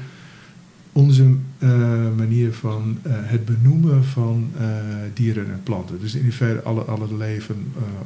[0.97, 1.23] onze
[1.57, 1.69] eh,
[2.17, 4.65] manier van eh, het benoemen van eh,
[5.13, 5.99] dieren en planten.
[5.99, 7.55] Dus in feite alle, alle leven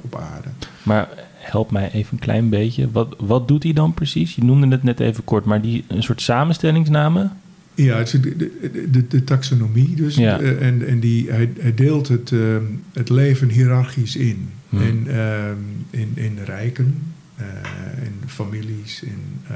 [0.02, 0.48] op aarde.
[0.84, 2.92] maar help mij even een klein beetje.
[2.92, 4.36] Wat, wat doet hij dan precies?
[4.36, 7.32] Je noemde het net even kort, maar die een soort samenstellingsnamen?
[7.76, 10.16] Ja, het is de, de, de, de taxonomie dus.
[10.16, 10.40] Ja.
[10.40, 14.50] En en die, hij, hij deelt het, ehm, het leven hiërarchisch in.
[14.70, 14.82] Hmm.
[14.82, 15.58] In, ehm,
[15.90, 16.96] in, in rijken,
[18.04, 19.56] in families, in, eh,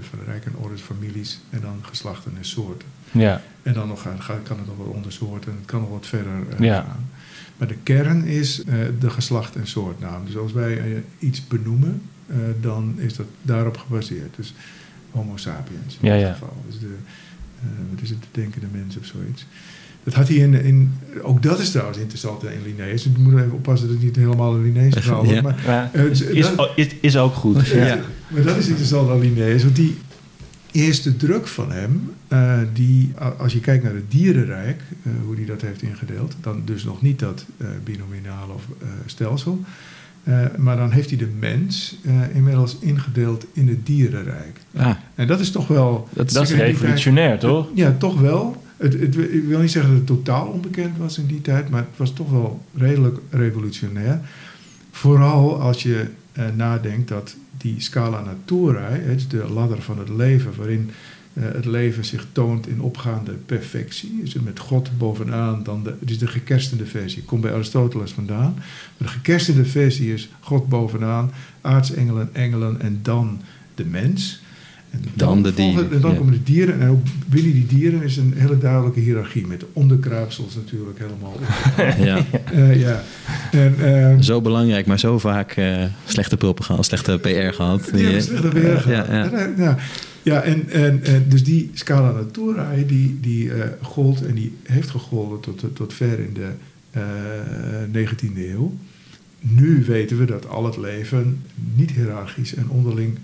[0.00, 2.88] van de rijken orders, families en dan geslachten en soorten.
[3.10, 4.02] Ja, En dan nog
[4.42, 6.80] kan het nog wel ondersoorten, het kan nog wat verder eh, Ja.
[6.82, 7.08] gaan.
[7.56, 10.24] Maar de kern is eh, de geslacht- en soortnaam.
[10.24, 14.36] Dus als wij eh, iets benoemen, eh, dan is dat daarop gebaseerd.
[14.36, 14.54] Dus
[15.10, 16.32] Homo sapiens in Ja, dit ja.
[16.32, 16.62] geval.
[16.66, 16.96] Dus de,
[17.60, 19.46] eh, wat is het, de denkende mens of zoiets.
[20.04, 23.06] Dat had hij in, in, ook dat is trouwens interessant in Linnaeus.
[23.06, 25.30] Ik moet er even oppassen dat het niet helemaal een Linnaeus verhaal wordt.
[25.36, 25.42] Ja.
[25.42, 27.66] Maar, maar eh, is, dat- is, is ook goed.
[27.68, 27.98] ja.
[28.28, 29.96] Maar dat is interessant aan Linnaeus, want die
[30.72, 35.44] eerste druk van hem, eh, die, als je kijkt naar het dierenrijk, eh, hoe hij
[35.44, 39.60] dat heeft ingedeeld, dan dus nog niet dat eh binominale of, eh, stelsel,
[40.24, 44.58] eh, maar dan heeft hij de mens eh, inmiddels ingedeeld in het dierenrijk.
[44.76, 46.08] Ah, En dat is toch wel...
[46.12, 47.68] Dat is in die revolutionair, toch?
[47.74, 48.62] Ja, toch wel.
[48.76, 51.80] Het, het, ik wil niet zeggen dat het totaal onbekend was in die tijd, maar
[51.80, 54.20] het was toch wel redelijk revolutionair.
[54.90, 60.08] Vooral als je eh, nadenkt dat die scala naturae, hè, dus de ladder van het
[60.08, 60.90] leven, waarin
[61.32, 66.10] eh, het leven zich toont in opgaande perfectie, het met God bovenaan, dan de, het
[66.10, 68.54] is de gekerstende versie, komt bij Aristoteles vandaan.
[68.96, 73.40] Maar de gekerstende versie is God bovenaan, aartsengelen, engelen en dan
[73.74, 74.42] de mens.
[74.94, 76.16] En Dan de dieren, En dan ja.
[76.16, 76.80] komen de dieren.
[76.80, 79.46] En ook binnen die dieren is een hele duidelijke hiërarchie.
[79.46, 81.36] Met de onderkruipsels natuurlijk helemaal.
[82.08, 82.24] ja.
[82.52, 83.02] Eh, ja.
[83.50, 87.88] En, ehm, Zo belangrijk, maar zo vaak eh, slechte propaganda, slechte PR gehad.
[87.92, 89.06] Die hebben slechte weer gehad.
[89.06, 89.30] Ja, ja.
[89.30, 89.76] Ja, ja.
[90.22, 94.90] ja en, en, en dus die Scala Naturae, die, die eh, gold en die heeft
[94.90, 96.48] gegolden tot, tot ver in de
[96.90, 97.02] eh
[97.92, 98.72] 19e eeuw.
[99.40, 101.42] Nu weten we dat al het leven
[101.74, 103.18] niet hiërarchisch en onderling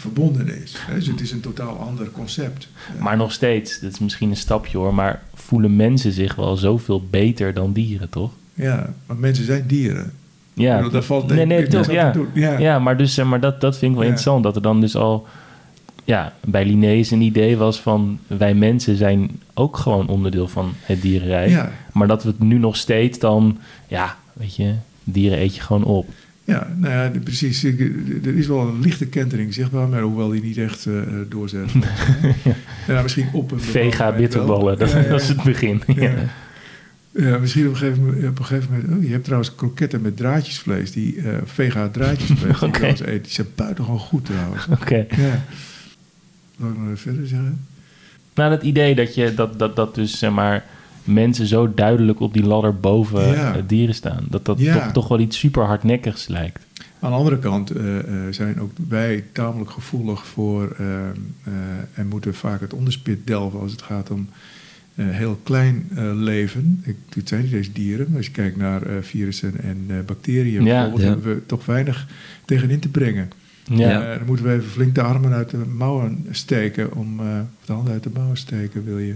[0.00, 0.76] verbonden is.
[0.94, 2.68] Dus het is een totaal ander concept.
[2.96, 6.56] Eh, Maar nog steeds, dat is misschien een stapje hoor, maar voelen mensen zich wel
[6.56, 8.30] zoveel beter dan dieren, toch?
[8.54, 10.12] Ja, maar mensen zijn dieren.
[10.54, 12.12] Ja, bedoel, daar valt nee, nee, toch, ja.
[12.34, 12.58] Ja.
[12.58, 14.12] Ja, maar, dus, zeg maar dat, dat vind ik wel Ja.
[14.12, 14.42] interessant.
[14.44, 15.26] Dat er dan dus al
[16.04, 18.18] ja, bij Linnaeus een idee was van...
[18.26, 21.50] wij mensen zijn ook gewoon onderdeel van het dierenrijk.
[21.50, 21.72] Ja.
[21.92, 23.58] Maar dat we het nu nog steeds dan...
[23.86, 26.08] ja, weet je, dieren eet je gewoon op.
[26.48, 27.64] Ja, nou ja, precies.
[27.64, 30.94] Er is wel een lichte kentering zichtbaar, maar hoewel die niet echt eh,
[31.28, 31.70] doorzet.
[32.88, 35.82] ja, misschien op een Vega bitterballen, dat, Ja, dat is het begin.
[37.12, 37.38] Ja.
[37.40, 38.28] Misschien op een gegeven moment.
[38.28, 42.58] Op een gegeven moment oh, je hebt trouwens kroketten met draadjesvlees, die eh, vega draadjesvlees
[42.58, 43.24] die wel eens eet.
[43.24, 44.66] Die zijn buitengewoon goed trouwens.
[44.70, 45.06] Oké.
[45.16, 45.44] Ja.
[46.56, 47.66] Wil ik nog even verder zeggen?
[48.34, 50.64] Nou, dat idee dat, je, dat, dat, dat dus zeg maar,
[51.08, 53.54] mensen zo duidelijk op die ladder boven Ja.
[53.54, 54.24] eh, dieren staan.
[54.30, 54.74] Dat dat Ja.
[54.74, 56.66] toch, toch wel iets super hardnekkigs lijkt.
[57.00, 60.76] Aan de andere kant eh, eh, zijn ook wij tamelijk gevoelig voor
[61.94, 64.28] en moeten vaak het onderspit delven als het gaat om
[65.00, 66.82] heel klein leven.
[66.84, 70.80] Ik, het zijn niet eens dieren, maar als je kijkt naar virussen en bacteriën, Ja.
[70.82, 72.06] bijvoorbeeld, hebben we toch weinig
[72.44, 73.30] tegenin te brengen.
[73.64, 74.16] Ja.
[74.16, 77.92] Dan moeten we even flink de armen uit de mouwen steken, om, of de handen
[77.92, 79.14] uit de mouwen steken, wil je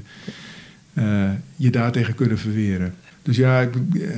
[0.93, 2.95] eh, je daartegen kunnen verweren.
[3.23, 4.11] Dus ja, ik, eh,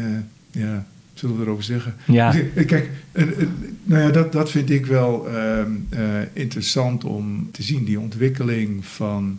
[0.51, 1.95] ja zullen we erover zeggen?
[2.07, 2.35] Ja.
[2.55, 2.91] Eh, Kijk,
[3.85, 6.01] nou ja, dat, dat vind ik wel ehm, eh,
[6.33, 7.85] interessant om te zien.
[7.85, 9.39] Die ontwikkeling van,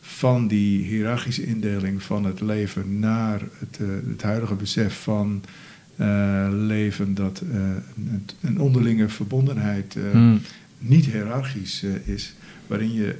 [0.00, 5.42] van die hiërarchische indeling van het leven naar het, het huidige besef van
[6.50, 7.42] leven dat
[8.40, 10.40] een, onderlinge verbondenheid Hmm.
[10.78, 12.34] niet hiërarchisch is,
[12.66, 13.16] waarin je,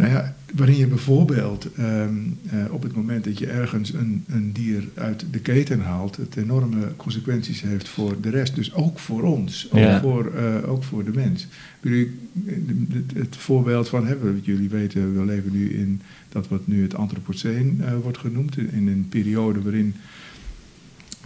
[0.00, 2.14] nou ja, waarin je bijvoorbeeld ehm,
[2.50, 6.36] eh, op het moment dat je ergens een, een dier uit de keten haalt, het
[6.36, 8.54] enorme consequenties heeft voor de rest.
[8.54, 10.00] Dus ook voor ons, ook, Ja.
[10.00, 11.46] voor, eh, ook voor de mens.
[13.14, 17.80] Het, voorbeeld van, we- jullie weten, we leven nu in dat wat nu het Anthropoceen
[17.80, 19.94] eh, wordt genoemd, in een periode waarin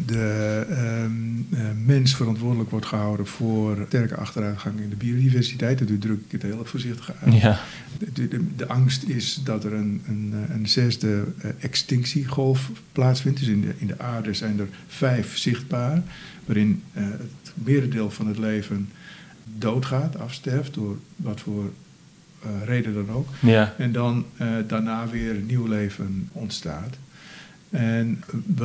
[0.06, 5.78] de eh, mens verantwoordelijk wordt gehouden voor sterke achteruitgang in de biodiversiteit.
[5.78, 7.34] Dat druk ik het heel voorzichtig uit.
[7.40, 7.60] Ja.
[7.98, 13.38] De, de, de angst is dat er een, een, eh, een zesde eh, extinctiegolf plaatsvindt.
[13.38, 16.02] Dus in de, in de aarde zijn er vijf zichtbaar,
[16.44, 18.88] waarin eh, het merendeel van het leven
[19.58, 21.72] doodgaat, afsterft, door wat voor
[22.64, 23.28] reden dan ook.
[23.40, 23.74] Ja.
[23.78, 24.26] En dan
[24.66, 26.96] daarna weer nieuw leven ontstaat.
[27.74, 28.22] En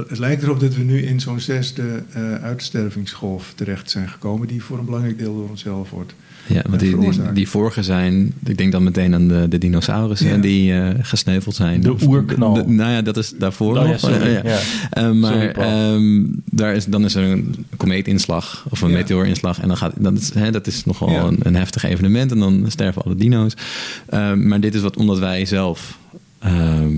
[0.08, 4.64] het lijkt erop dat we nu in zo'n zesde eh, uitstervingsgolf terecht zijn gekomen, die
[4.64, 6.14] voor een belangrijk deel door onszelf wordt.
[6.48, 7.36] Ja, want eh, die, die, veroorzaakt.
[7.36, 10.38] die vorige zijn, ik denk dan meteen aan de, de dinosaurussen Ja.
[10.38, 11.82] die eh, gesneuveld zijn.
[11.82, 12.54] De oerknal.
[12.54, 14.00] de- nou ja, dat is daarvoor Oh, ja, nog.
[14.00, 14.32] sorry.
[14.32, 14.42] Ja.
[14.94, 15.14] Ja.
[15.14, 18.96] Maar Sorry, ehm, daar is, dan is er een komeetinslag of een Ja.
[18.98, 19.60] meteorinslag.
[19.60, 21.24] En dan gaat, dat, is, hè, dat is nogal Ja.
[21.24, 22.32] een, een heftig evenement.
[22.32, 23.54] En dan sterven alle dino's.
[24.10, 25.98] Ehm, maar dit is wat omdat wij zelf
[26.40, 26.96] ehm,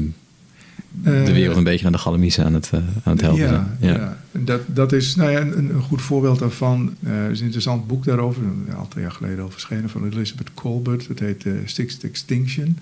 [0.92, 3.48] de Eh, wereld een beetje naar de galamiezen aan het, eh, aan het helpen Ja,
[3.80, 3.94] zijn.
[3.94, 4.18] ja.
[4.32, 6.94] Dat, dat is nou ja, een, een goed voorbeeld daarvan.
[7.04, 10.54] Eh, er is een interessant boek daarover, een aantal jaar geleden al verschenen, van Elizabeth
[10.54, 11.08] Colbert.
[11.08, 12.78] Dat heet eh, Sixth Extinction.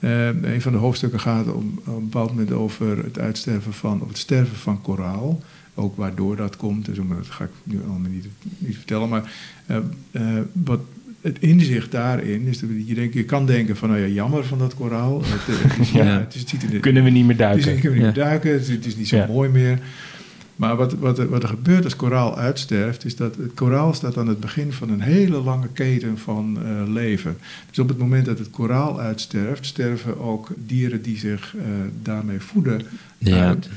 [0.00, 4.00] Eh, een van de hoofdstukken gaat op, op een bepaald moment over het uitsterven van,
[4.00, 5.42] of het sterven van koraal.
[5.74, 8.26] Ook waardoor dat komt, dus, maar dat ga ik nu allemaal niet,
[8.58, 9.08] niet vertellen.
[9.08, 9.32] Maar
[9.66, 9.76] eh,
[10.10, 10.22] eh,
[10.52, 10.80] wat
[11.20, 14.58] het inzicht daarin is dat je, denkt, je kan denken van, nou ja, jammer van
[14.58, 15.22] dat koraal.
[15.24, 16.04] Het, het, is, Ja.
[16.04, 17.72] ja, het, is, het ziet er Kunnen we niet meer het is, duiken.
[17.76, 19.78] ik kan niet meer duiken, het, is- het is niet zo mooi meer.
[20.56, 24.16] Maar wat, wat, er- wat er gebeurt als koraal uitsterft, is dat het koraal staat
[24.16, 27.36] aan het begin van een hele lange keten van eh, leven.
[27.68, 31.64] Dus op het moment dat het koraal uitsterft, sterven ook dieren die zich eh,
[32.02, 32.82] daarmee voeden
[33.18, 33.46] Ja.
[33.46, 33.68] uit.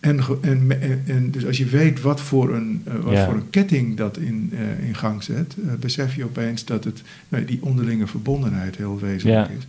[0.00, 0.70] En, en,
[1.06, 3.24] en, dus als je weet wat voor een, eh, wat Ja.
[3.24, 7.02] voor een ketting dat in, eh, in gang zet, eh, besef je opeens dat het,
[7.28, 9.54] nou, die onderlinge verbondenheid heel wezenlijk Ja.
[9.58, 9.66] is.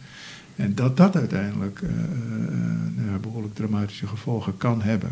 [0.55, 5.09] En dat dat uiteindelijk eh, eh, nou behoorlijk dramatische gevolgen kan hebben.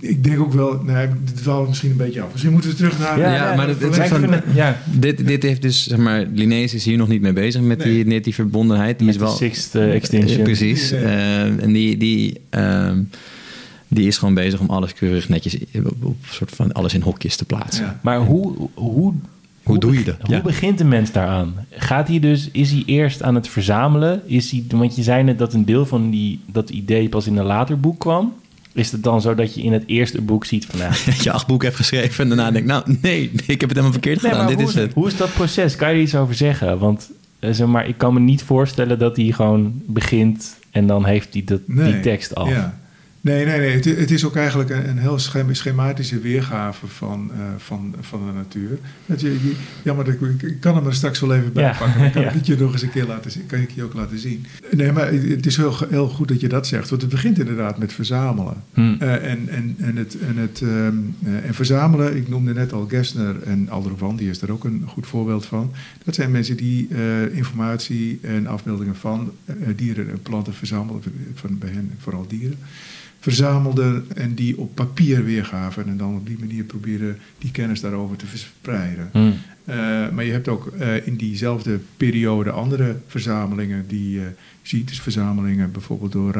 [0.00, 2.30] Ik denk ook wel, nee, het dwaalt misschien een beetje af.
[2.32, 3.18] Misschien moeten we terug naar...
[3.18, 6.96] Ja, maar dat- het van- ja, Dit, dit heeft dus, zeg maar, Linnaeus is hier
[6.96, 7.94] nog niet mee bezig met, Nee.
[7.94, 8.98] die, met die verbondenheid.
[8.98, 10.42] Die met is de wel, Sixth eh, Extinction.
[10.42, 10.90] Precies.
[10.90, 10.96] Ja.
[10.96, 13.02] Eh, en die, die, ehm,
[13.88, 17.36] die is gewoon bezig om alles keurig netjes, op, op soort van alles in hokjes
[17.36, 17.84] te plaatsen.
[17.84, 17.98] Ja.
[18.02, 19.14] Maar hoe, hoe,
[19.62, 20.16] Hoe doe je dat?
[20.20, 20.42] Hoe Ja.
[20.42, 21.54] begint de mens daaraan?
[21.70, 24.22] Gaat hij dus, is hij eerst aan het verzamelen?
[24.26, 27.36] Is hij, want je zei net dat een deel van die, dat idee pas in
[27.36, 28.32] een later boek kwam.
[28.72, 30.78] Is het dan zo dat je in het eerste boek ziet van...
[30.78, 33.68] Nou, Dat je acht boeken hebt geschreven en daarna denkt, nou nee, ik heb het
[33.70, 34.46] helemaal verkeerd nee, gedaan.
[34.46, 34.92] maar Dit hoe, is het.
[34.94, 35.76] hoe is dat proces?
[35.76, 36.78] Kan je er iets over zeggen?
[36.78, 41.04] Want eh, zeg maar, ik kan me niet voorstellen dat hij gewoon begint en dan
[41.04, 42.48] heeft hij dat, die tekst af.
[42.48, 42.78] Ja.
[43.28, 43.74] Nee, nee, nee.
[43.74, 48.26] Het, het is ook eigenlijk een, een heel schem- schematische weergave van, eh, van, van
[48.26, 48.78] de natuur.
[49.06, 51.76] Dat je, je- jammer, dat ik, kan hem er straks wel even bij Ja.
[51.78, 52.00] pakken.
[52.00, 52.28] Dan kan Ja.
[52.28, 53.46] ik het je nog eens een keer laten zien.
[53.46, 54.46] Kan ik je ook laten zien.
[54.70, 56.88] Nee, maar het is heel, heel goed dat je dat zegt.
[56.90, 58.62] Want het begint inderdaad met verzamelen.
[58.74, 58.94] Hm.
[58.98, 62.86] Eh, en, en, en, het, en, het, ehm, eh, en verzamelen, ik noemde net al
[62.88, 65.72] Gessner en Aldervan, die is daar ook een goed voorbeeld van.
[66.04, 66.88] Dat zijn mensen die
[67.32, 69.32] informatie en afbeeldingen van
[69.76, 71.02] dieren en planten verzamelen,
[71.34, 72.58] van, bij hen vooral dieren,
[73.20, 75.86] verzamelden en die op papier weergaven.
[75.86, 79.08] En dan op die manier probeerden die kennis daarover te verspreiden.
[79.12, 79.30] Hm.
[79.64, 79.76] Eh,
[80.10, 84.26] maar je hebt ook eh, in diezelfde periode andere verzamelingen die je
[84.62, 84.88] ziet.
[84.88, 86.32] Dus verzamelingen bijvoorbeeld door.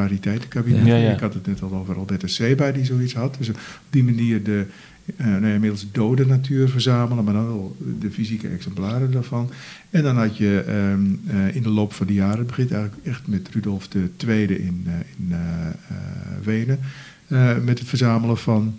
[0.87, 1.13] Ja, ja.
[1.13, 3.37] Ik had het net al over Albertus Seba die zoiets had.
[3.39, 3.59] Dus op
[3.91, 4.67] die manier de eh
[5.17, 9.51] nou ja, inmiddels dode natuur verzamelen, maar dan wel de fysieke exemplaren daarvan.
[9.91, 13.07] En dan had je ehm, eh, in de loop van de jaren, het begint eigenlijk
[13.07, 13.89] echt met Rudolf
[14.27, 15.97] II in, eh, in eh, eh,
[16.45, 16.79] Wenen,
[17.27, 18.79] eh, met het verzamelen van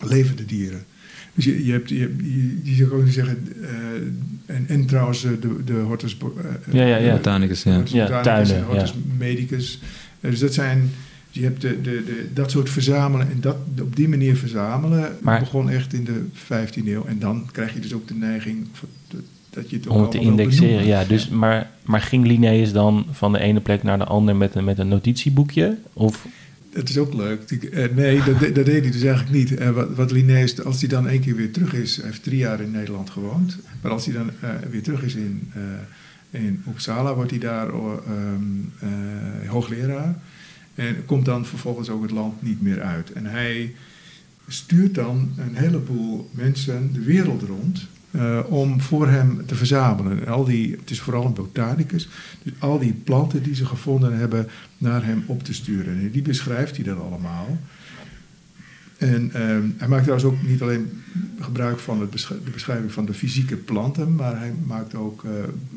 [0.00, 0.84] levende dieren.
[1.34, 5.30] Dus je, je hebt, je, je, je zou kunnen zeggen, eh, en, en trouwens eh,
[5.40, 6.16] de, de Hortus...
[6.18, 7.12] eh, Ja, ja, ja.
[7.12, 7.74] Botanicus, ja.
[7.74, 8.96] Hortus Ja, botanicus tuinen, en Hortus ja.
[9.18, 9.80] medicus.
[10.20, 10.90] Eh, dus dat zijn...
[11.36, 15.40] Je hebt de, de, de, dat soort verzamelen en dat, op die manier verzamelen Maar-
[15.40, 17.04] begon echt in de 15e eeuw.
[17.04, 18.66] En dan krijg je dus ook de neiging
[19.50, 21.04] dat- je het ook Om het te indexeren, ja.
[21.04, 24.64] Dus, maar, maar ging Linnaeus dan van de ene plek naar de andere met een,
[24.64, 25.76] met een notitieboekje?
[25.92, 26.26] Of,
[26.72, 27.50] dat is ook leuk.
[27.50, 29.58] Eh, nee, dat, dat deed hij dus eigenlijk niet.
[29.58, 31.96] Eh, wat, wat Linnaeus, als hij dan één keer weer terug is...
[31.96, 33.58] Hij heeft drie jaar in Nederland gewoond.
[33.80, 35.52] Maar als hij dan eh, weer terug is in,
[36.30, 37.14] in Uppsala...
[37.14, 37.92] wordt hij daar ehm,
[38.80, 40.18] eh, hoogleraar.
[40.76, 43.12] En komt dan vervolgens ook het land niet meer uit.
[43.12, 43.74] En hij
[44.48, 47.86] stuurt dan een heleboel mensen de wereld rond...
[48.10, 50.20] eh, om voor hem te verzamelen.
[50.26, 52.08] En al die, het is vooral een botanicus.
[52.42, 54.46] Dus al die planten die ze gevonden hebben
[54.78, 55.98] naar hem op te sturen.
[55.98, 57.58] En die beschrijft hij dan allemaal.
[58.96, 61.02] En ehm, hij maakt trouwens ook niet alleen
[61.40, 65.30] gebruik van het besch- de beschrijving van de fysieke planten, maar hij maakt ook eh,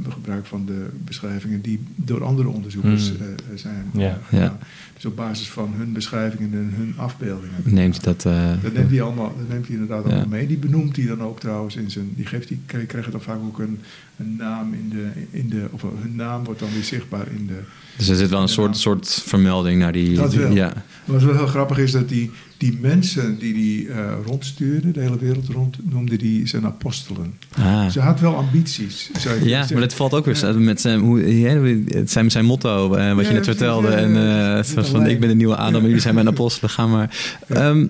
[0.10, 3.18] gebruik van de beschrijvingen die door andere onderzoekers Hmm.
[3.28, 4.20] eh, zijn Ja.
[4.28, 4.42] gedaan.
[4.44, 4.58] Ja.
[5.02, 7.56] Dus op basis van hun beschrijvingen en hun afbeeldingen.
[7.64, 8.26] Neemt hij dat...
[8.26, 10.10] eh, Dat neemt hij allemaal, dat neemt hij inderdaad Ja.
[10.10, 10.48] allemaal mee.
[10.48, 12.10] Die benoemt hij dan ook trouwens in zijn.
[12.16, 13.80] Die geeft die krijg- krijgen dan vaak ook een,
[14.18, 15.68] een naam in de, in de.
[15.72, 17.60] Of hun naam wordt dan weer zichtbaar in de.
[17.98, 20.16] dus er zit wel een soort, soort vermelding naar die...
[20.16, 20.52] Dat wel.
[20.52, 20.74] Ja,
[21.06, 23.88] Wat wel heel grappig is dat die, die mensen die die
[24.26, 27.34] rondstuurde, de hele wereld rond, noemde die zijn apostelen.
[27.58, 27.90] ah.
[27.90, 29.10] Ze had wel ambities.
[29.20, 30.54] zou Ja, maar dat valt ook weer Ja.
[30.54, 31.20] met zijn, hoe,
[31.88, 33.88] het zijn zijn motto, eh, wat je net vertelde.
[33.88, 37.38] en ja, van, ik ben de nieuwe Adam, en jullie zijn mijn apostelen, ga maar.
[37.47, 37.86] Ehm,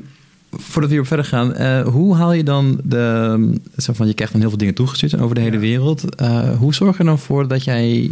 [0.52, 3.60] voordat we hierop verder gaan, eh, hoe haal je dan de...
[3.78, 6.16] Zo van, je krijgt dan heel veel dingen toegestuurd over de hele wereld.
[6.16, 8.12] Eh, hoe zorg je er dan voor dat jij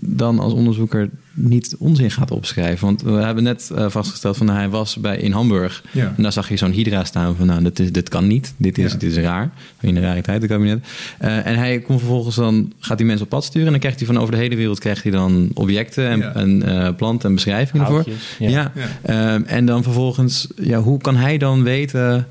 [0.00, 2.86] dan als onderzoeker niet onzin gaat opschrijven?
[2.86, 6.12] Want we hebben net eh, vastgesteld van, nou, hij was bij, in Hamburg Ja.
[6.16, 8.54] en daar zag je zo'n hydra staan van, nou, dit, is, dit kan niet.
[8.56, 8.98] Dit is, Ja.
[8.98, 9.50] dit is raar.
[9.80, 10.86] In de rariteitenkabinet.
[11.18, 13.64] Eh en hij komt vervolgens dan, gaat die mensen op pad sturen.
[13.66, 16.34] En dan krijgt hij van over de hele wereld krijgt hij dan objecten en, Ja.
[16.34, 18.04] en eh, planten en beschrijvingen ervoor.
[18.38, 18.48] Ja.
[18.48, 18.72] ja.
[18.74, 18.88] Ja.
[19.34, 22.26] Ehm, en dan vervolgens, ja, hoe kan hij dan weten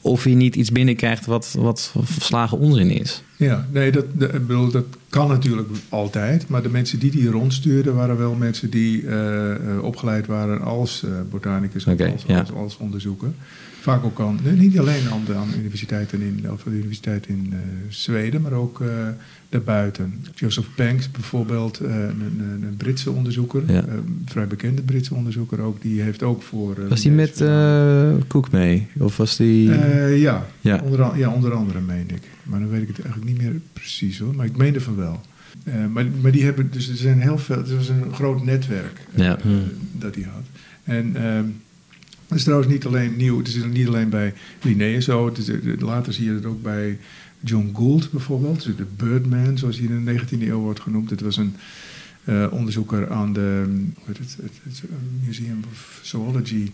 [0.00, 3.22] of hij niet iets binnenkrijgt wat, wat verslagen onzin is?
[3.36, 6.48] Ja, nee, dat, ik bedoel, dat kan natuurlijk altijd.
[6.48, 11.02] Maar de mensen die die rondstuurden waren wel mensen die eh, eh, opgeleid waren als
[11.02, 12.38] eh, botanicus als, ja.
[12.38, 13.32] als, als onderzoeker.
[13.80, 17.58] Vaak ook aan, niet alleen aan de, aan universiteiten in, of de universiteit in eh,
[17.88, 18.88] Zweden, maar ook eh,
[19.48, 20.24] daarbuiten.
[20.34, 23.84] Joseph Banks bijvoorbeeld, eh, een, een, een Britse onderzoeker, Ja.
[24.24, 26.88] vrij bekende Britse onderzoeker ook, die heeft ook voor...
[26.88, 27.36] Was die met
[28.28, 28.86] Cook mee?
[28.98, 29.70] Of was die...
[30.18, 30.80] Ja, Ja.
[30.84, 32.22] Onder, ja, onder andere meen ik.
[32.42, 34.34] Maar dan weet ik het eigenlijk niet meer precies hoor.
[34.34, 35.20] Maar ik meende van wel.
[35.92, 39.38] Maar, maar die hebben, dus er zijn heel veel, het was een groot netwerk Ja.
[39.92, 40.44] dat hij had.
[40.84, 41.16] En
[42.30, 45.26] het is trouwens niet alleen nieuw, het is niet alleen bij Linnaeus zo.
[45.26, 46.98] Het is, eh, later zie je het ook bij
[47.40, 48.62] John Gould bijvoorbeeld.
[48.62, 51.10] De Birdman, zoals hij in de 19e eeuw wordt genoemd.
[51.10, 51.54] Het was een
[52.24, 53.64] eh, onderzoeker aan de
[54.04, 56.70] heet het, eh, Museum of Zoology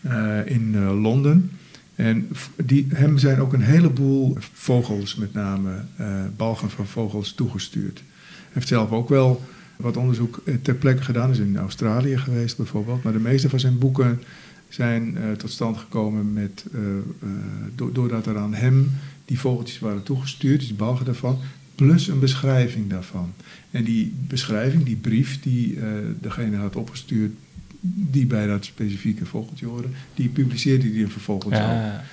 [0.00, 1.50] eh, in eh, Londen.
[1.98, 7.98] En die, hem zijn ook een heleboel vogels, met name eh, balgen van vogels, toegestuurd.
[7.98, 9.42] Hij heeft zelf ook wel
[9.76, 13.02] wat onderzoek eh, ter plekke gedaan, is in Australië geweest bijvoorbeeld.
[13.02, 14.22] Maar de meeste van zijn boeken
[14.68, 17.28] zijn eh, tot stand gekomen met, eh, eh,
[17.74, 18.90] do- doordat er aan hem
[19.24, 21.38] die vogeltjes waren toegestuurd, dus die balgen daarvan,
[21.74, 23.32] plus een beschrijving daarvan.
[23.70, 25.78] En die beschrijving, die brief die
[26.20, 27.32] degene had opgestuurd,
[27.80, 31.60] die bij dat specifieke vogeltje horen, die publiceerde hij vervolgens ook.
[31.60, 32.04] Ja.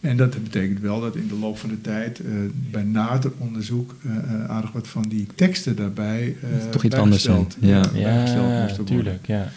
[0.00, 2.26] En dat betekent wel dat in de loop van de tijd eh,
[2.70, 3.94] bij nader onderzoek
[4.48, 7.84] aardig wat van die teksten daarbij eh, Toch iets anders zijn, ja.
[7.94, 8.84] Ja, moesten worden.
[8.84, 9.52] tuurlijk, ja.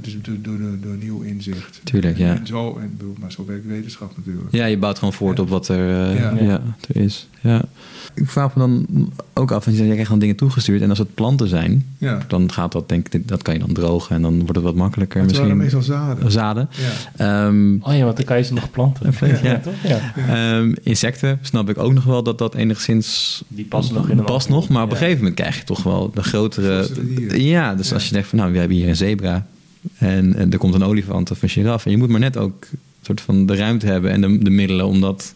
[0.00, 1.80] Dus door, door, door, nieuw inzicht.
[1.84, 2.36] Tuurlijk, ja.
[2.36, 4.52] En zo, en, maar zo werkt wetenschap natuurlijk.
[4.52, 5.42] Ja, je bouwt gewoon voort Ja.
[5.42, 6.34] op wat er, eh, Ja.
[6.40, 6.62] ja.
[6.88, 7.28] er is.
[7.40, 7.64] Ja.
[8.20, 8.86] Ik vraag me dan
[9.32, 10.82] ook af, want je krijgt dan dingen toegestuurd.
[10.82, 12.18] En als het planten zijn, Ja.
[12.28, 14.16] dan gaat dat, denk ik, dat kan je dan drogen.
[14.16, 15.20] En dan wordt het wat makkelijker.
[15.20, 16.30] Het misschien meestal zaden.
[16.32, 16.68] zaden.
[17.16, 17.46] Ja.
[17.46, 19.12] Ehm, Oh ja, want dan kan je ze nog planten.
[19.42, 19.58] Ja.
[19.58, 19.72] toch?
[19.84, 20.12] Ja.
[20.28, 24.24] Ehm, insecten snap ik ook nog wel dat dat enigszins Die passen nog in een
[24.24, 25.00] past nog, maar op een Ja.
[25.00, 26.88] gegeven moment krijg je toch wel de grotere.
[27.36, 27.94] Ja, dus Ja.
[27.94, 29.46] als je denkt van nou, we hebben hier een zebra
[29.98, 32.66] en, en er komt een olifant of een giraf en je moet maar net ook
[32.72, 35.34] een soort van de ruimte hebben en de, de middelen om dat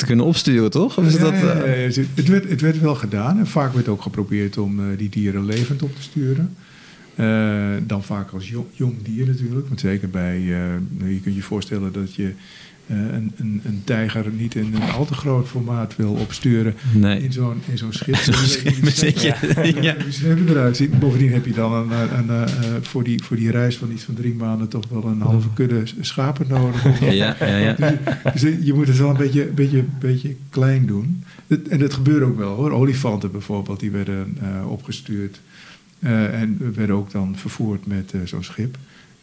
[0.00, 0.98] te kunnen opsturen, toch?
[0.98, 1.94] Of is Ja, dat, ja, eh.
[2.14, 5.44] Het, werd, het werd wel gedaan en vaak werd ook geprobeerd om eh, die dieren
[5.44, 6.56] levend op te sturen.
[7.14, 9.68] Eh, dan vaak als jong, jong dier natuurlijk.
[9.68, 10.40] Want zeker bij,
[10.98, 12.32] je kunt je voorstellen dat je
[12.90, 17.22] een, een, een tijger niet in een al te groot formaat wil opsturen nee.
[17.22, 18.16] in zo'n in zo'n schip.
[18.30, 18.34] Zo'n
[18.90, 19.16] schip.
[19.16, 19.36] Ja.
[20.48, 20.88] Eruit.
[20.98, 22.50] Bovendien heb je dan een, een, een, eh,
[22.82, 25.82] voor, die, voor die reis van iets van drie maanden toch wel een halve kudde
[26.00, 27.00] schapen nodig.
[27.10, 27.76] Ja, ja, ja.
[28.32, 31.24] Dus je moet het wel een beetje, beetje, beetje klein doen.
[31.46, 32.70] Het- En dat gebeurde ook wel hoor.
[32.70, 35.40] Olifanten bijvoorbeeld, die werden eh, opgestuurd.
[36.00, 38.76] Eh, en werden ook dan vervoerd met eh, zo'n schip.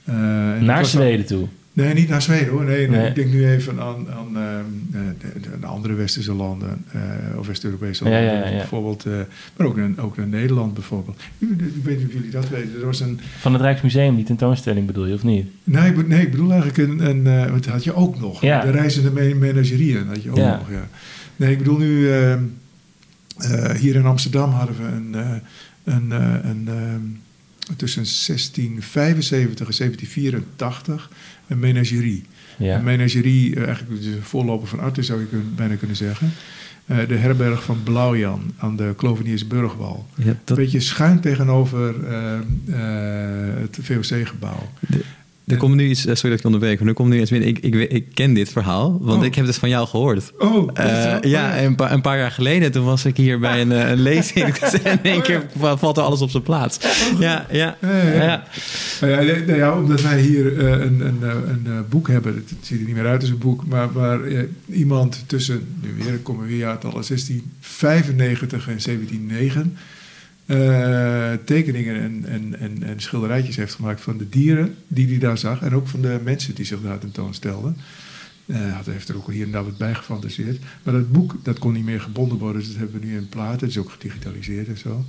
[0.03, 0.13] Eh,
[0.59, 1.47] Naar Zweden toe.
[1.83, 2.63] Nee, niet naar Zweden hoor.
[2.65, 3.09] Nee, nee, Nee.
[3.09, 6.83] ik denk nu even aan, aan ehm, eh, de, de- de andere westerse landen.
[6.91, 8.21] eh, of West-Europese landen.
[8.21, 8.57] ja, ja, ja.
[8.57, 9.13] Bijvoorbeeld, eh,
[9.57, 11.21] maar ook naar, ook naar Nederland bijvoorbeeld.
[11.37, 11.47] Ik,
[11.83, 12.79] weet niet of jullie dat weten.
[12.79, 15.47] Er was een, Van het Rijksmuseum, die tentoonstelling bedoel je, of niet?
[15.63, 16.99] nee, ik, nee, ik bedoel eigenlijk een...
[17.27, 18.41] een wat had je ook nog.
[18.41, 18.61] Ja.
[18.61, 20.87] De reizende me- menagerieën had je ook nog, ja.
[21.35, 22.11] Nee, ik bedoel nu...
[22.11, 22.39] ehm,
[23.37, 25.13] eh, hier in Amsterdam hadden we een...
[25.83, 26.11] een,
[26.49, 27.01] een ehm,
[27.75, 31.09] tussen 1675 en 1784
[31.47, 32.23] een menagerie.
[32.57, 32.77] Ja.
[32.77, 36.31] Een menagerie, eh, eigenlijk de voorloper van Artis zou je bijna kunnen zeggen.
[36.87, 40.05] Eh, de herberg van Blauwjan aan de Kloveniersburgwal.
[40.15, 44.69] Ja, Een beetje schuin tegenover eh, eh, het VOC-gebouw.
[45.47, 47.29] Er komt nu iets, eh, sorry dat ik je onderbreek, maar er komt nu iets
[47.29, 47.49] binnen.
[47.49, 49.25] Ik, ik, ik ken dit verhaal, want Oh.
[49.25, 50.31] ik heb het van jou gehoord.
[50.37, 53.39] Oh, Eh, wel- ja, oh een paar, een paar jaar geleden, toen was ik hier
[53.39, 54.45] bij een, eh, een lezing.
[54.57, 56.77] en in één Oh, keer valt er alles op zijn plaats.
[57.19, 57.77] Ja, ja.
[57.81, 58.23] Ja, ja, ja.
[58.23, 58.43] ja.
[59.45, 62.33] Nou ja, omdat wij hier een, een, een, boek hebben.
[62.35, 63.65] Het ziet er niet meer uit als een boek.
[63.67, 64.19] Maar waar
[64.71, 69.77] iemand tussen, nu weer, ik kom er weer uit, 1695 en 1709...
[70.47, 75.37] eh, tekeningen en, en, en, en schilderijtjes heeft gemaakt van de dieren die hij daar
[75.37, 75.61] zag.
[75.61, 77.77] En ook van de mensen die zich daar tentoonstelden.
[78.45, 80.59] Eh, Hij heeft er ook hier en daar wat bij gefantaseerd.
[80.83, 82.61] Maar dat boek dat kon niet meer gebonden worden.
[82.61, 83.59] Dus dat hebben we nu in platen.
[83.59, 85.05] Het is ook gedigitaliseerd en zo.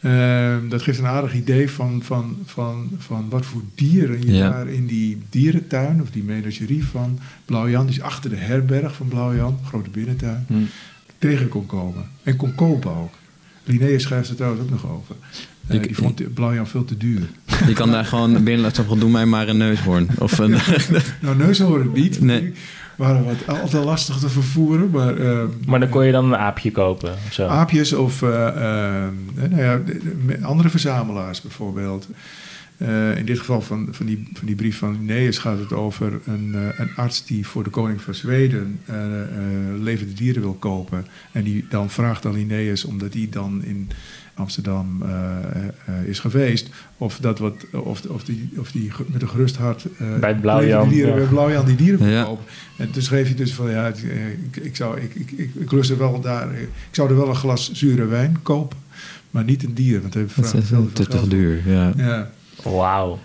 [0.00, 4.50] Ehm, dat geeft een aardig idee van, van, van, van wat voor dieren je Ja.
[4.50, 9.58] daar in die dierentuin of die menagerie van Blauwjan, dus achter de herberg van Blauwjan,
[9.64, 10.54] grote binnentuin, Hm.
[11.18, 12.08] tegen kon komen.
[12.22, 13.14] En kon kopen ook.
[13.66, 15.14] Linnaeus schrijft er trouwens ook nog over.
[15.66, 17.22] Eh, Ik- die vond Blauwjan veel te duur.
[17.66, 20.08] Je kan daar gewoon binnen laten doe mij maar een neushoorn.
[20.18, 20.50] Of een,
[21.20, 22.20] Nou, neushoorn niet.
[22.20, 22.40] Nee.
[22.40, 22.52] Die
[22.96, 24.90] waren wat altijd lastig te vervoeren.
[24.90, 27.46] Maar, ehm, Maar dan kon je dan een aapje kopen of zo.
[27.46, 32.08] Aapjes of eh, ehm, eh, nou ja, de- de- andere verzamelaars bijvoorbeeld.
[32.76, 36.20] Eh, in dit geval van, van, die, van die brief van Linnaeus gaat het over
[36.24, 39.28] een, eh, een arts die voor de koning van Zweden eh, eh,
[39.80, 41.06] levende dieren wil kopen.
[41.32, 43.88] En die dan vraagt aan Linnaeus, omdat hij dan in
[44.34, 45.02] Amsterdam
[46.04, 49.86] is geweest, of, dat wat, of, of, die, of die met een gerust hart
[50.20, 51.18] Bij Blauwjan, levende dieren, ja.
[51.18, 52.24] bij Blauwjan die dieren wil Ja.
[52.24, 52.44] kopen.
[52.76, 55.90] En toen schreef hij dus van ja, ik, ik, zou, ik, ik, ik, ik lust
[55.90, 58.78] er wel daar, ik zou er wel een glas zure wijn kopen,
[59.30, 61.60] maar niet een dier, want hij dat vraagt is veel te, te duur.
[61.66, 61.92] Ja.
[61.96, 62.30] Ja.
[62.74, 63.18] Wauw.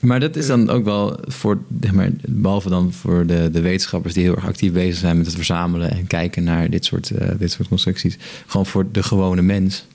[0.00, 4.14] Maar dat is dan ook wel voor, zeg maar, behalve dan voor de, de wetenschappers
[4.14, 7.28] die heel erg actief bezig zijn met het verzamelen en kijken naar dit soort, eh,
[7.38, 8.18] dit soort constructies.
[8.46, 9.86] Gewoon voor de gewone mens.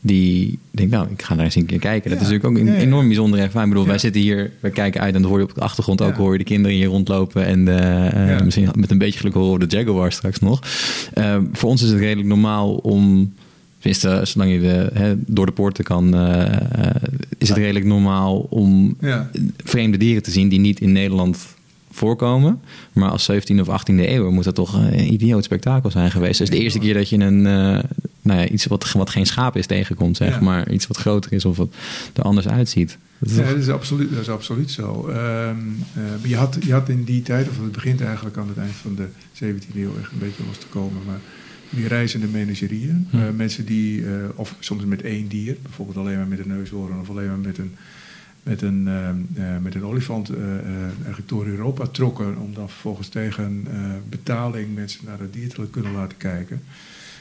[0.00, 2.10] Die denkt, nou, ik ga daar eens een keer kijken.
[2.10, 2.24] Dat Ja.
[2.26, 2.86] is natuurlijk ook een Ja, ja.
[2.86, 3.64] enorm bijzondere ervaring.
[3.64, 3.90] Ik bedoel, Ja.
[3.90, 6.32] wij zitten hier, wij kijken uit en dan hoor je op de achtergrond ook hoor
[6.32, 7.44] je de kinderen hier rondlopen.
[7.46, 8.44] En de, eh, Ja.
[8.44, 10.60] misschien met een beetje geluk horen we de Jaguar straks nog.
[11.14, 13.32] Eh, voor ons is het redelijk normaal om
[13.80, 16.14] Tenminste, zolang je de, hè, door de poorten kan,
[17.38, 19.30] is het redelijk normaal om Ja.
[19.64, 21.38] vreemde dieren te zien die niet in Nederland
[21.90, 22.60] voorkomen.
[22.92, 26.38] Maar als 17e of 18e eeuw moet dat toch een idioot spektakel zijn geweest.
[26.38, 27.82] Dus de eerste keer dat je een, eh,
[28.22, 30.40] nou ja, iets wat, wat geen schaap is tegenkomt, zeg Ja.
[30.40, 30.70] maar.
[30.70, 31.68] Iets wat groter is of wat
[32.12, 32.98] er anders uitziet.
[33.18, 35.08] Dat is Ja, toch- dat is absoluut, dat is absoluut zo.
[35.08, 35.56] Ehm,
[35.94, 38.72] eh, je, had, je had in die tijd, of het begint eigenlijk aan het eind
[38.72, 41.20] van de 17e eeuw echt een beetje los te komen, maar
[41.70, 43.06] die reizende menagerieën.
[43.10, 43.16] Hm.
[43.16, 47.00] eh, mensen die, eh, of soms met één dier, bijvoorbeeld alleen maar met een neushoorn
[47.00, 47.76] of alleen maar met een,
[48.42, 48.88] met een,
[49.34, 50.32] eh, met een olifant,
[50.96, 53.66] eigenlijk door Europa trokken om dan vervolgens tegen
[54.08, 56.62] betaling mensen naar het dier te kunnen laten kijken.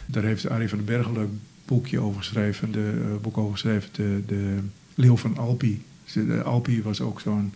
[0.06, 1.30] Daar heeft Arie van den Berg een leuk
[1.66, 4.58] boekje over geschreven, de, boek over geschreven, de, de
[4.96, 5.84] Leeuw van Alpi.
[6.14, 7.54] De Alpi was ook zo'n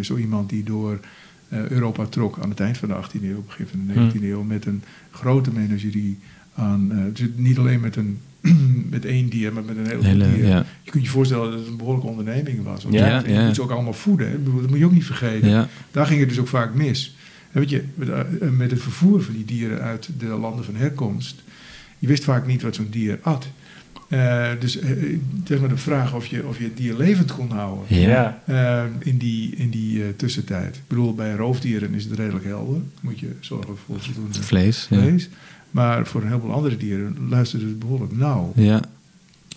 [0.00, 1.00] zo iemand die door
[1.48, 4.66] Europa trok aan het eind van de 18e eeuw, begin van de 19e eeuw, met
[4.66, 6.18] een grote menagerie
[6.54, 6.92] aan.
[6.92, 8.18] eh, dus niet alleen met, een,
[8.90, 10.48] met één dier, maar met een heleboel Hele, dieren.
[10.50, 10.64] ja.
[10.82, 12.82] Je kunt je voorstellen dat het een behoorlijke onderneming was.
[12.82, 14.30] Want Ja, je moet ze ook allemaal voeden.
[14.30, 14.42] Hè?
[14.42, 15.68] Dat moet je ook niet vergeten.
[15.90, 17.16] Daar ging het dus ook vaak mis.
[17.52, 20.74] En weet je, met, eh, met het vervoer van die dieren uit de landen van
[20.74, 21.42] herkomst,
[21.98, 23.48] je wist vaak niet wat zo'n dier at.
[24.08, 24.90] Eh, dus eh,
[25.44, 28.42] zeg maar de vraag of je, of je het dier levend kon houden Ja.
[28.46, 30.76] eh, in die, in die eh, tussentijd.
[30.76, 32.80] Ik bedoel, bij roofdieren is het redelijk helder.
[33.00, 34.86] Moet je zorgen voor voldoende Vlees.
[34.90, 35.00] Ja.
[35.00, 35.28] vlees.
[35.70, 38.52] Maar voor een heleboel andere dieren luistert het behoorlijk nauw.
[38.56, 38.80] ja.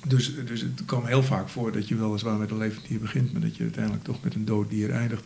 [0.08, 3.32] Dus, dus het kwam heel vaak voor dat je weliswaar met een levend dier begint,
[3.32, 5.24] maar dat je uiteindelijk toch met een dood dier eindigt.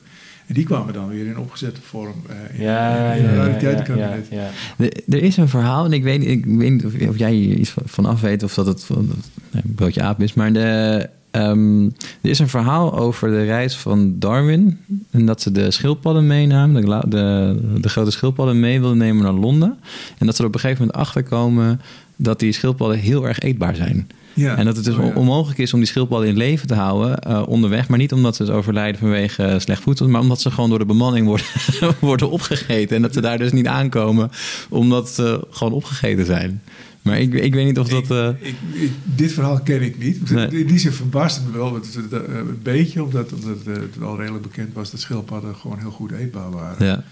[0.47, 3.43] En die kwamen dan weer in opgezette vorm eh, in, Ja, in ja, een ja,
[3.43, 4.27] ja, rariteitenkabinet.
[4.31, 4.49] ja, ja.
[4.77, 7.57] De- er is een verhaal, en ik weet, ik weet niet of, of jij hier
[7.57, 9.17] iets van- af weet of dat het van- dat,
[9.51, 11.83] nee, een broodje aap is, maar de, ehm,
[12.21, 14.79] er is een verhaal over de reis van Darwin.
[15.11, 19.33] En dat ze de schildpadden meenamen, de, de, de grote schildpadden mee wilden nemen naar
[19.33, 19.77] Londen.
[20.17, 21.81] En dat ze er op een gegeven moment achterkomen
[22.15, 24.07] dat die schildpadden heel erg eetbaar zijn.
[24.33, 24.55] Ja.
[24.57, 25.13] En dat het dus Oh, ja.
[25.13, 27.87] onmogelijk is om die schildpadden in leven te houden eh, onderweg.
[27.87, 30.85] Maar niet omdat ze overlijden vanwege eh, slecht voedsel, maar omdat ze gewoon door de
[30.85, 31.45] bemanning worden,
[31.99, 32.95] worden opgegeten.
[32.95, 34.29] En dat ze daar dus niet aankomen,
[34.69, 36.61] omdat ze gewoon opgegeten zijn.
[37.01, 38.11] Maar ik, ik weet niet of dat.
[38.11, 40.29] eh, Ik, ik- dit verhaal ken ik niet.
[40.31, 40.47] Nee.
[40.47, 44.43] In die zin verbaasde het me wel het, een beetje, omdat, omdat het wel redelijk
[44.43, 46.85] bekend was dat schildpadden gewoon heel goed eetbaar waren.
[46.85, 47.03] ja.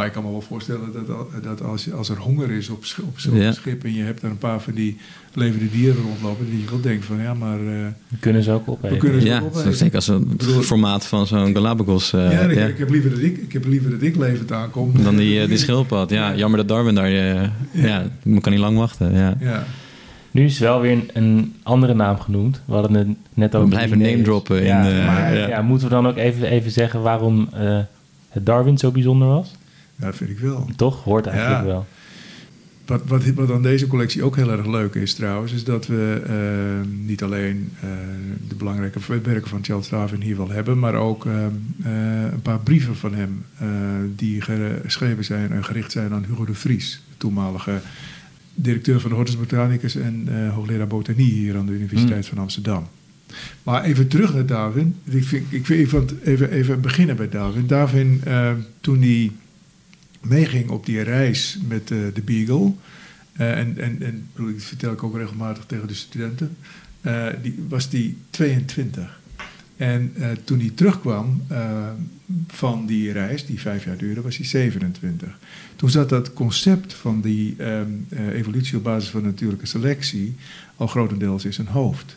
[0.00, 3.18] Maar ik kan me wel voorstellen dat, dat als, als er honger is op, op
[3.18, 3.52] zo'n Ja.
[3.52, 4.96] schip en je hebt er een paar van die
[5.34, 8.68] levende dieren rondlopen, dat je wel denkt van ja, maar eh, Die kunnen ze ook
[8.68, 8.90] opeten.
[8.90, 9.74] we kunnen ze ja, ook opeten.
[9.74, 12.12] zeker als een bedoel- formaat van zo'n Galapagos.
[12.12, 12.66] eh, ja, ik, ja.
[12.66, 15.48] ik heb liever dat ik, ik heb liever dat ik levend aankom Dan die, eh,
[15.48, 16.10] die schildpad.
[16.10, 17.10] Ja, jammer dat Darwin daar.
[17.10, 19.12] ja, man kan niet lang wachten.
[19.12, 19.36] Ja.
[19.40, 19.64] Ja,
[20.30, 22.62] Nu is wel weer een, een andere naam genoemd.
[22.64, 23.68] We hadden het net over.
[23.68, 25.48] We blijven name droppen in, Ja, eh, maar ja.
[25.48, 27.78] ja, moeten we dan ook even, even zeggen waarom eh,
[28.28, 29.54] het Darwin zo bijzonder was?
[30.00, 30.68] Ja, vind ik wel.
[30.76, 31.04] Toch?
[31.04, 31.66] Hoort eigenlijk Ja.
[31.66, 31.86] wel.
[32.90, 36.22] Wat, wat, wat aan deze collectie ook heel erg leuk is trouwens, is dat we
[36.26, 37.88] eh, niet alleen eh,
[38.48, 41.32] de belangrijke werken van Charles Darwin hier wel hebben, maar ook eh,
[42.32, 43.44] een paar brieven van hem
[44.16, 47.80] die geschreven zijn en gericht zijn aan Hugo de Vries, toenmalige
[48.54, 52.86] directeur van de Hortus Botanicus en hoogleraar botanie hier aan de Universiteit van Amsterdam.
[53.62, 54.96] Maar even terug naar Darwin.
[55.04, 57.66] Ik, vind, ik, vond even, even beginnen bij Darwin.
[57.66, 58.22] Darwin,
[58.80, 59.30] toen hij
[60.20, 62.72] meeging op die reis met eh, de Beagle.
[63.32, 66.56] eh, en, en, en dat vertel ik ook regelmatig tegen de studenten.
[67.00, 69.18] eh, die, was die 22.
[69.76, 70.14] En
[70.44, 71.42] toen hij terugkwam
[72.46, 75.38] van die reis, die vijf jaar duurde, was hij 27.
[75.76, 80.34] Toen zat dat concept van die ehm, eh, evolutie op basis van natuurlijke selectie
[80.76, 82.16] al grotendeels in zijn hoofd.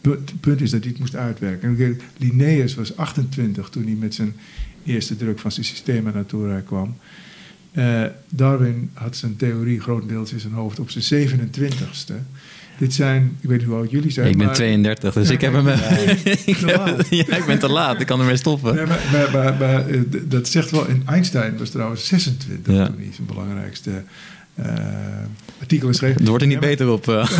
[0.00, 1.78] Het punt is dat hij het moest uitwerken.
[1.78, 4.34] En Linnaeus was 28 toen hij met zijn
[4.86, 6.96] eerste druk van zijn Systema Naturae kwam.
[7.72, 12.12] Eh, Darwin had zijn theorie grotendeels in zijn hoofd op zijn 27ste.
[12.78, 14.28] Dit zijn, ik weet niet hoe oud jullie zijn.
[14.28, 15.68] ik ben maar- 32, dus ik heb hem.
[16.46, 17.06] ik, Te laat.
[17.10, 18.00] ja, ik ben te laat.
[18.00, 18.74] Ik kan ermee stoppen.
[18.74, 18.86] Nee,
[19.32, 20.88] maar, eh, dat zegt wel.
[20.88, 22.86] En Einstein was trouwens 26 Ja.
[22.86, 24.02] toen hij zijn belangrijkste
[24.56, 24.74] eh
[25.60, 26.14] artikelen schreef.
[26.14, 27.08] Het wordt er niet Ja, beter op.
[27.08, 27.30] eh.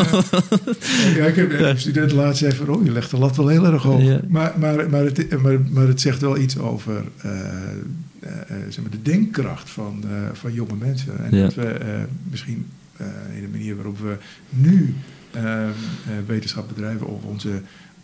[1.17, 3.67] Ja, ik heb een student laatst zei van, oh, je legt de lat wel heel
[3.67, 4.03] erg hoog.
[4.03, 4.21] Ja.
[4.29, 7.31] Maar, maar, maar, het, maar, maar het zegt wel iets over eh,
[8.69, 11.13] zeg maar de denkkracht van, van jonge mensen.
[11.31, 11.43] En Ja.
[11.45, 11.77] dat we
[12.31, 12.67] misschien
[13.35, 14.17] in de manier waarop we
[14.51, 14.95] nu
[16.27, 17.49] wetenschap bedrijven of onze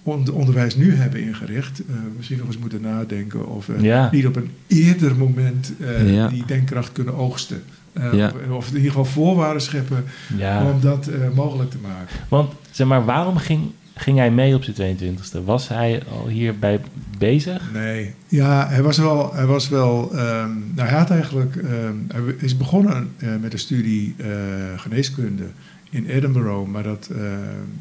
[0.03, 1.83] on- onderwijs nu hebben ingericht,
[2.17, 4.09] misschien nog eens moeten nadenken of we Ja.
[4.13, 5.73] niet op een eerder moment
[6.07, 6.29] Ja.
[6.29, 7.63] die denkkracht kunnen oogsten.
[7.93, 8.27] Eh, Ja.
[8.27, 10.05] of, of in ieder geval voorwaarden scheppen
[10.37, 10.65] Ja.
[10.71, 12.17] om dat eh, mogelijk te maken.
[12.29, 13.61] Want zeg maar, waarom ging,
[13.95, 15.45] ging hij mee op zijn 22e?
[15.45, 16.81] Was hij al hierbij
[17.19, 17.71] bezig?
[17.73, 19.35] Nee, ja, hij was wel.
[19.35, 21.57] Hij, was wel ehm, nou, hij had eigenlijk.
[21.57, 24.29] ehm, hij is begonnen eh, met een studie eh,
[24.77, 25.45] geneeskunde
[25.93, 27.21] in Edinburgh, maar dat eh,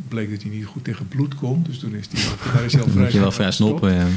[0.08, 1.64] bleek dat hij niet goed tegen bloed kon.
[1.68, 2.52] Dus toen is hij.
[2.54, 3.94] Daar is hij al vrij moet je wel vrij snoppen.
[3.94, 4.08] Ja.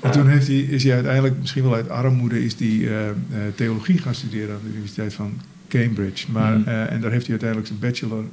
[0.00, 3.14] En toen heeft hij, is hij uiteindelijk, misschien wel uit armoede, is hij eh, eh,
[3.54, 6.30] theologie gaan studeren aan de Universiteit van Cambridge.
[6.32, 8.24] Maar, eh, en daar heeft hij uiteindelijk zijn bachelor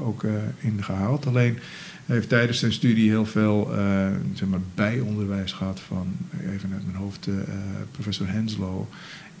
[0.00, 0.24] ook
[0.58, 1.26] in gehaald.
[1.26, 1.58] Alleen
[2.06, 3.70] hij heeft tijdens zijn studie heel veel
[4.34, 6.06] zeg maar bijonderwijs gehad van,
[6.54, 7.28] even uit mijn hoofd,
[7.90, 8.84] professor Henslow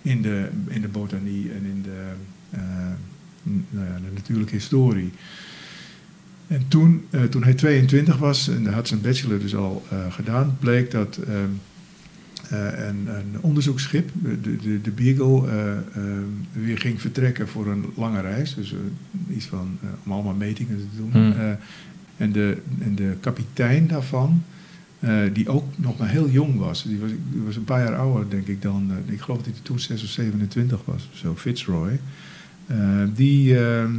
[0.02, 2.10] in de, in de botanie en in de,
[3.42, 5.12] nou ja, de natuurlijke historie.
[6.52, 10.12] En toen, eh, toen hij 22 was en hij had zijn bachelor dus al eh,
[10.12, 11.48] gedaan, bleek dat ehm,
[12.50, 15.48] eh, een, een onderzoeksschip, de, de, de Beagle,
[16.52, 18.54] weer ging vertrekken voor een lange reis.
[18.54, 18.74] Dus
[19.30, 21.10] iets van, om allemaal metingen te doen.
[21.10, 21.56] Hmm.
[22.16, 24.42] En, de, en de kapitein daarvan,
[25.32, 26.82] die ook nog maar heel jong was.
[26.82, 28.92] Die was, die was een paar jaar ouder, denk ik, dan...
[29.06, 32.00] ik geloof dat hij toen 6 of 27 was, zo, Fitzroy.
[32.72, 32.78] Eh,
[33.14, 33.58] die...
[33.58, 33.90] ehm,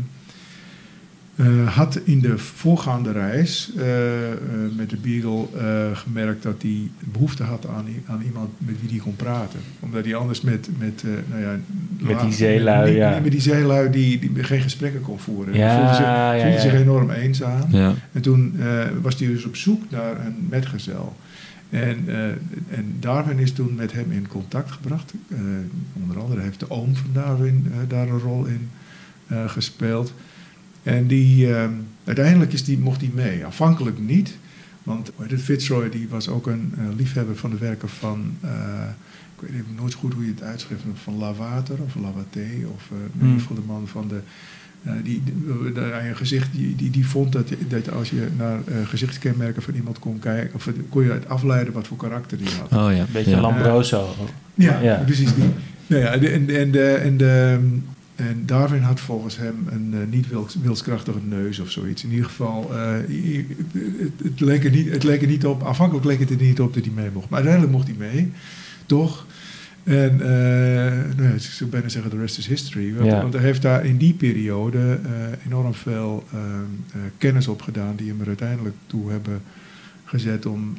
[1.36, 4.38] eh, had in de voorgaande reis eh, eh,
[4.78, 9.00] met de Beagle eh, gemerkt dat hij behoefte had aan, aan iemand met wie hij
[9.00, 9.60] kon praten.
[9.80, 11.56] Omdat hij anders met, met, eh, nou ja,
[12.00, 13.20] Met die zeelui, met, ja.
[13.20, 15.54] met die zeelui die, die geen gesprekken kon voeren.
[15.54, 16.60] Ja, Hij voelde zich, ja, voelde ja.
[16.60, 17.68] zich enorm eenzaam.
[17.72, 17.94] Ja.
[18.12, 18.66] En toen eh,
[19.02, 21.16] was hij dus op zoek naar een metgezel.
[21.74, 22.28] En, eh,
[22.78, 25.14] en Darwin is toen met hem in contact gebracht.
[25.28, 25.40] Eh,
[25.94, 28.70] onder andere heeft de oom van Darwin eh, daar een rol in
[29.48, 30.14] gespeeld.
[30.84, 31.70] En die, eh,
[32.04, 33.46] uiteindelijk is die, mocht hij mee.
[33.46, 34.38] Afhankelijk niet.
[34.84, 38.38] Want het, Fitzroy die was ook een liefhebber van de werken van...
[39.36, 40.84] ik weet even nooit goed hoe je het uitschrijft.
[40.94, 42.48] Van Lavater of Lavaté.
[42.74, 43.28] Of in Hmm.
[43.28, 44.22] ieder geval de man van de...
[44.84, 48.10] eh, die, die, die- aan je gezicht, die, die, die vond dat, je- dat als
[48.10, 51.98] je naar eh, gezichtskenmerken van iemand kon kijken, of kon je uit afleiden wat voor
[51.98, 52.86] karakter die had.
[52.86, 53.00] Oh ja.
[53.00, 53.42] Een beetje ja.
[53.42, 54.16] Lambroso.
[54.56, 55.02] Ja, Ja.
[55.06, 55.44] precies die.
[55.88, 57.60] Nou ja, en, en, de, en de,
[58.16, 62.04] en Darwin had volgens hem een eh, niet wils- wilskrachtige neus of zoiets.
[62.04, 62.92] In ieder geval, eh,
[63.74, 66.60] het, het, leek er niet, het leek er niet op, afhankelijk leek het er niet
[66.60, 67.30] op dat hij mee mocht.
[67.30, 68.32] Maar uiteindelijk mocht hij mee,
[68.86, 69.26] toch?
[69.84, 72.94] En eh, nou ja, ik zou bijna zeggen, the rest is history.
[72.94, 73.22] Want, Ja.
[73.22, 77.96] want hij heeft daar in die periode eh, enorm veel eh, eh, kennis opgedaan...
[77.96, 79.42] die hem er uiteindelijk toe hebben
[80.06, 80.78] gezet om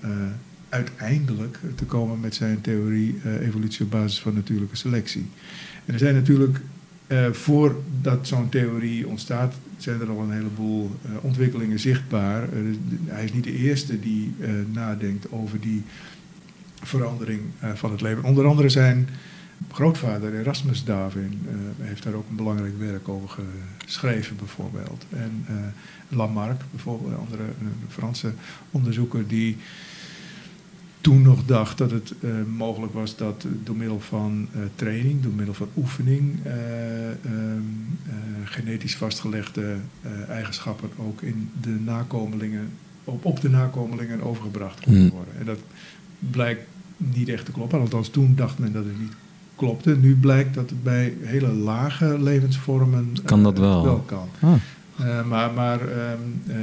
[0.68, 5.26] uiteindelijk te komen met zijn theorie evolutie op basis van natuurlijke selectie.
[5.84, 6.60] En er zijn natuurlijk,
[7.30, 10.90] voordat zo'n theorie ontstaat, zijn er al een heleboel
[11.20, 12.48] ontwikkelingen zichtbaar.
[13.04, 14.34] Hij is niet de eerste die
[14.72, 15.82] nadenkt over die
[16.86, 18.24] verandering eh, van het leven.
[18.24, 19.08] Onder andere zijn
[19.72, 23.42] grootvader Erasmus Darwin eh, heeft daar ook een belangrijk werk over
[23.84, 25.06] geschreven bijvoorbeeld.
[25.10, 25.54] En eh,
[26.08, 28.32] Lamarck, bijvoorbeeld, een andere een Franse
[28.70, 29.56] onderzoeker die
[31.00, 32.14] toen nog dacht dat het
[32.56, 37.16] mogelijk was dat door middel van training, door middel van oefening, eh, ehm,
[38.06, 38.14] eh,
[38.44, 39.76] genetisch vastgelegde
[40.28, 42.68] eigenschappen ook in de nakomelingen,
[43.04, 45.10] op, op de nakomelingen overgebracht konden Hmm.
[45.10, 45.34] worden.
[45.38, 45.58] En dat
[46.18, 46.66] blijkt
[46.96, 47.80] niet echt te kloppen.
[47.80, 49.12] Althans, toen dacht men dat het niet
[49.56, 49.96] klopte.
[49.96, 53.84] Nu blijkt dat het bij hele lage levensvormen eh, Kan dat wel?
[53.84, 54.28] wel kan.
[54.40, 54.54] Ah.
[54.98, 56.56] Eh, maar maar ehm, eh,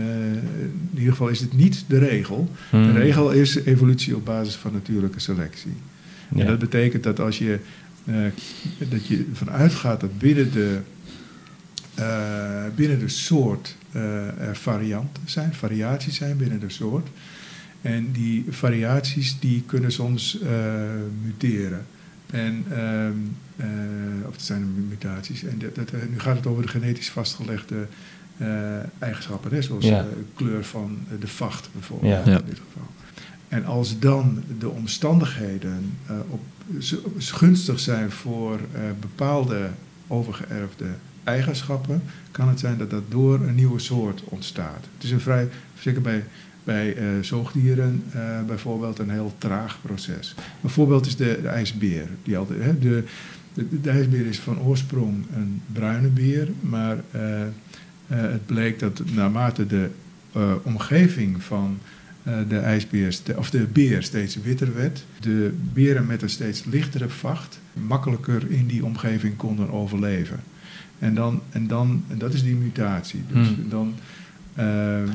[0.74, 2.50] in ieder geval is het niet de regel.
[2.70, 2.94] Hmm.
[2.94, 5.74] De regel is evolutie op basis van natuurlijke selectie.
[6.36, 6.42] Ja.
[6.42, 7.60] En dat betekent dat als je,
[8.06, 8.16] eh,
[8.90, 10.80] dat je ervan uitgaat dat binnen de,
[11.94, 17.08] eh, binnen de soort eh, er varianten zijn, variaties zijn binnen de soort.
[17.82, 20.50] En die variaties die kunnen soms eh,
[21.24, 21.86] muteren.
[22.32, 23.14] En, ehm,
[23.56, 25.44] eh, of het zijn mutaties.
[25.44, 27.88] En dat, dat, eh, nu gaat het over de genetisch vastgelegde
[28.38, 28.48] eh,
[29.00, 30.00] eigenschappen, hè, zoals Ja.
[30.00, 30.06] eh,
[30.36, 32.32] kleur van de vacht bijvoorbeeld Ja.
[32.32, 32.40] Ja.
[32.40, 32.88] in dit geval.
[33.48, 36.42] En als dan de omstandigheden eh, op,
[37.18, 39.70] gunstig zijn voor eh, bepaalde
[40.08, 40.86] overgeërfde
[41.24, 44.86] eigenschappen, kan het zijn dat dat door een nieuwe soort ontstaat.
[44.96, 45.48] Het is een vrij,
[45.80, 46.24] zeker bij,
[46.64, 50.36] bij eh, zoogdieren eh, bijvoorbeeld, een heel traag proces.
[50.64, 52.08] Een voorbeeld is de, de ijsbeer.
[52.24, 53.04] Die altijd, hè, de,
[53.54, 57.22] de, de ijsbeer is van oorsprong een bruine beer, maar eh,
[58.08, 59.90] het bleek dat naarmate de
[60.64, 61.80] omgeving van
[62.48, 67.60] de ijsbeer, of de beer steeds witter werd, de beren met een steeds lichtere vacht
[67.74, 70.40] makkelijker in die omgeving konden overleven.
[71.00, 73.22] En, dan, en, dan, en dat is die mutatie.
[73.34, 73.70] Dus Hmm.
[73.70, 73.96] dan,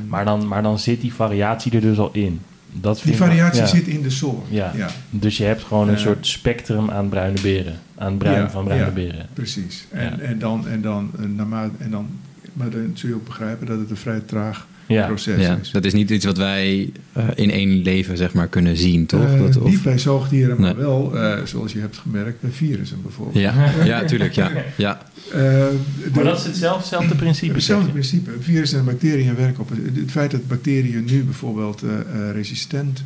[0.08, 2.40] Maar, dan, maar dan zit die variatie er dus al in.
[2.72, 3.66] Dat die ik- variatie ja.
[3.66, 4.44] zit in de soort.
[4.48, 4.72] Ja.
[4.76, 6.00] ja Dus je hebt gewoon een Eh.
[6.00, 7.74] soort spectrum aan bruine beren.
[7.98, 8.92] Aan bruin Ja, van bruine ja.
[8.92, 9.26] beren.
[9.32, 9.86] precies.
[9.90, 12.06] En, en dan, en dan, naarmate, en dan,
[12.56, 15.06] maar dan zul je ook begrijpen dat het een vrij traag Ja.
[15.06, 15.70] proces Ja, is.
[15.70, 19.24] dat is niet iets wat wij eh, in één leven zeg maar, kunnen zien, toch?
[19.24, 20.84] Eh, dat, of- Niet bij zoogdieren, maar Nee.
[20.84, 23.38] wel, eh, zoals je hebt gemerkt, bij virussen bijvoorbeeld.
[23.38, 23.54] ja,
[23.84, 24.32] ja, tuurlijk.
[24.32, 24.50] Ja.
[24.76, 25.00] Ja.
[25.32, 25.76] Eh, de-
[26.14, 27.52] Maar dat is hetzelfde, hetzelfde principe.
[27.54, 28.30] Hetzelfde principe.
[28.40, 31.90] Virussen en bacteriën werken op het, het feit dat bacteriën nu bijvoorbeeld eh,
[32.28, 33.04] eh, resistent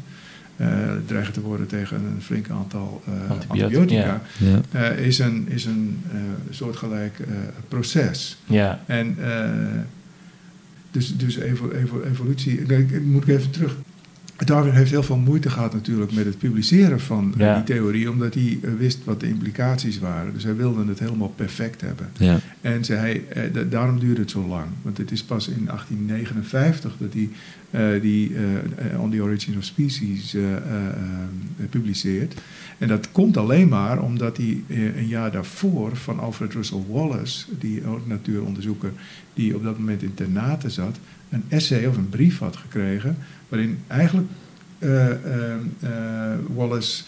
[1.07, 4.23] dreigen te worden tegen een flink aantal eh, Antibiotica,
[4.71, 6.19] eh, is een, is een eh,
[6.51, 7.27] soortgelijk eh,
[7.69, 8.39] proces.
[8.47, 8.81] Ja.
[8.87, 9.49] En eh,
[10.91, 12.61] dus, dus evo, evo- evolutie.
[13.03, 13.77] moet ik even terug.
[14.45, 17.55] Darwin heeft heel veel moeite gehad natuurlijk met het publiceren van eh, Ja.
[17.55, 20.33] die theorie, omdat hij eh, wist wat de implicaties waren.
[20.33, 22.09] Dus hij wilde het helemaal perfect hebben.
[22.19, 22.39] Ja.
[22.61, 24.67] En zei, hij, eh, da- daarom duurde het zo lang.
[24.83, 27.29] Want het is pas in 1859 dat hij
[28.01, 28.33] die
[28.99, 30.37] On the Origin of Species
[31.71, 32.35] publiceert.
[32.79, 34.63] En dat komt alleen maar omdat hij
[34.97, 38.93] een jaar daarvoor van Alfred Russel Wallace, die ook natuuronderzoeker,
[39.35, 40.99] die op dat moment in Ternate zat,
[41.31, 43.17] een essay of een brief had gekregen,
[43.49, 44.29] waarin eigenlijk
[44.79, 45.17] eh, eh,
[45.81, 47.03] eh, Wallace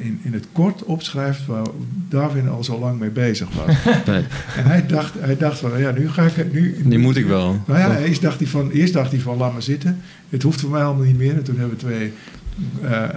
[0.00, 1.66] in, in het kort opschrijft waar
[2.08, 3.76] Darwin al zo lang mee bezig was.
[4.06, 4.24] Nee,
[4.56, 6.52] En hij dacht, hij dacht van, ja, nu ga ik...
[6.84, 7.62] Nu, moet ik wel.
[7.66, 10.00] Nou ja, eerst dacht, hij van, eerst dacht hij van, laat maar zitten.
[10.28, 11.34] Het hoeft voor mij allemaal niet meer.
[11.34, 12.12] En toen hebben we twee
[12.82, 13.08] eh,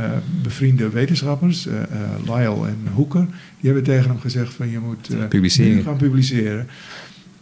[0.42, 1.68] bevriende wetenschappers,
[2.26, 3.26] Lyle en Hooker...
[3.60, 5.84] die hebben tegen hem gezegd van, je moet Publiceren.
[5.84, 6.68] gaan publiceren.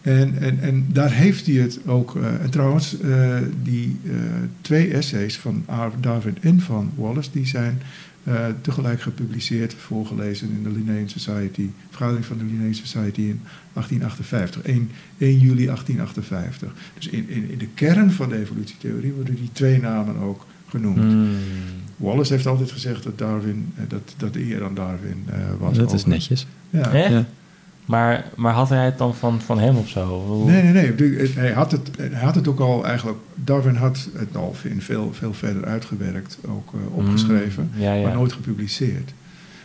[0.02, 2.16] En, en, en daar heeft hij het ook...
[2.16, 4.12] eh, en trouwens, eh, die eh,
[4.62, 6.02] twee essays van R.
[6.02, 7.30] Darwin en van Wallace...
[7.32, 7.82] die zijn
[8.24, 11.70] eh, tegelijk gepubliceerd, voorgelezen in de Linnaean Society...
[11.90, 13.42] vergadering van de Linnaean Society in
[13.74, 14.62] 1858.
[14.62, 16.74] 1, 1 juli 1858.
[16.94, 20.98] Dus in, in, in de kern van de evolutietheorie worden die twee namen ook genoemd.
[20.98, 21.30] Hmm.
[21.98, 25.78] Wallace heeft altijd gezegd dat Darwin, dat, dat de eer aan Darwin eh, was.
[25.78, 26.48] Dat is netjes.
[26.70, 26.96] Ja.
[26.96, 27.26] Ja.
[27.86, 30.44] Maar, maar had hij het dan van, van hem of zo?
[30.46, 31.30] Nee, nee, nee.
[31.36, 33.18] Hij had, het, hij had het ook al eigenlijk.
[33.36, 38.04] Darwin had het al in veel, veel verder uitgewerkt, ook eh, opgeschreven, Mm, ja, ja.
[38.04, 39.14] maar nooit gepubliceerd.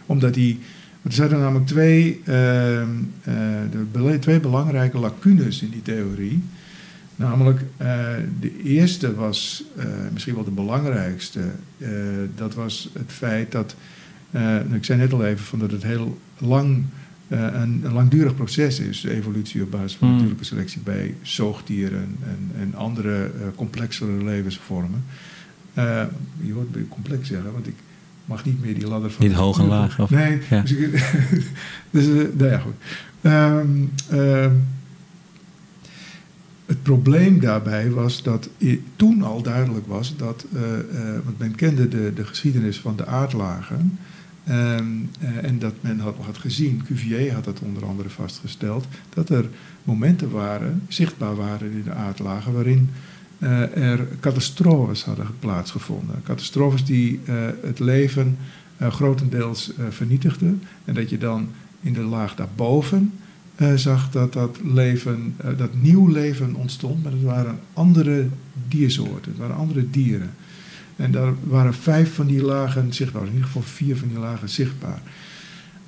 [0.06, 0.58] Omdat hij
[1.02, 2.88] er zaten namelijk twee, ehm,
[3.22, 3.34] eh,
[3.92, 6.42] de twee belangrijke lacunes in die theorie.
[7.16, 7.88] Namelijk, eh,
[8.40, 9.64] de eerste was
[10.12, 11.40] misschien wel de belangrijkste.
[12.34, 13.76] Dat was het feit dat,
[14.72, 16.84] ik zei net al even, van dat het heel lang,
[17.28, 20.16] een, een langdurig proces is, evolutie op basis van Hmm.
[20.16, 25.04] natuurlijke selectie bij zoogdieren en, en andere eh, complexere levensvormen.
[25.74, 26.02] Eh,
[26.40, 27.74] je hoort bij complex zeggen, want ik
[28.24, 29.26] mag niet meer die ladder van...
[29.26, 30.60] Niet hoog en laag, of- Nee, Ja.
[30.60, 30.90] dus, ik,
[31.90, 32.74] dus eh, nou ja, goed.
[33.20, 33.68] Ehm,
[34.10, 34.52] ehm,
[36.66, 38.48] het probleem daarbij was dat
[38.96, 40.84] toen al duidelijk was dat, eh, eh,
[41.24, 43.98] want men kende de, de geschiedenis van de aardlagen.
[44.46, 44.84] Ehm,
[45.20, 49.48] eh, en dat men had, gezien, Cuvier had dat onder andere vastgesteld, dat er
[49.84, 52.90] momenten waren, zichtbaar waren in de aardlagen, waarin
[53.38, 56.22] eh, er catastrofes hadden plaatsgevonden.
[56.24, 58.38] Catastrofes die eh, het leven
[58.78, 60.62] grotendeels vernietigden.
[60.84, 61.48] En dat je dan
[61.80, 63.12] in de laag daarboven
[63.74, 68.28] zag dat dat leven, dat nieuw leven ontstond, maar het waren andere
[68.68, 70.30] diersoorten, het waren andere dieren.
[70.96, 74.48] En daar waren vijf van die lagen zichtbaar, in ieder geval vier van die lagen
[74.48, 75.00] zichtbaar.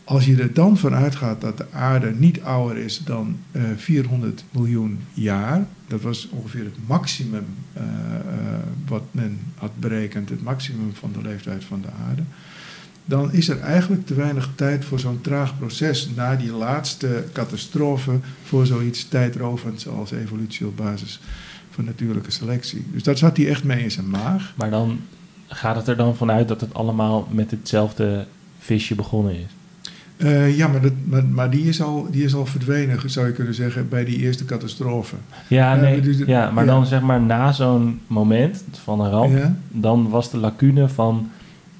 [0.05, 4.45] Als je er dan van uitgaat dat de aarde niet ouder is dan eh 400
[4.51, 7.91] miljoen jaar, dat was ongeveer het maximum eh, eh,
[8.87, 12.23] wat men had berekend, het maximum van de leeftijd van de aarde,
[13.05, 18.19] dan is er eigenlijk te weinig tijd voor zo'n traag proces na die laatste catastrofe
[18.45, 21.21] voor zoiets tijdrovends als evolutie op basis
[21.79, 22.85] van natuurlijke selectie.
[22.93, 24.53] Dus daar zat hij echt mee in zijn maag.
[24.57, 24.99] Maar dan
[25.47, 28.27] gaat het er dan vanuit dat het allemaal met hetzelfde
[28.59, 29.47] visje begonnen is.
[30.17, 33.33] Eh, ja, maar, dat, maar, maar die, is al, die is al verdwenen, zou je
[33.33, 35.17] kunnen zeggen, bij die eerste catastrofe.
[35.49, 36.71] Ja, Ja, nee, dus- ja maar ja.
[36.73, 39.57] dan zeg maar na zo'n moment van een ramp, Ja?
[39.69, 41.31] dan was de lacune van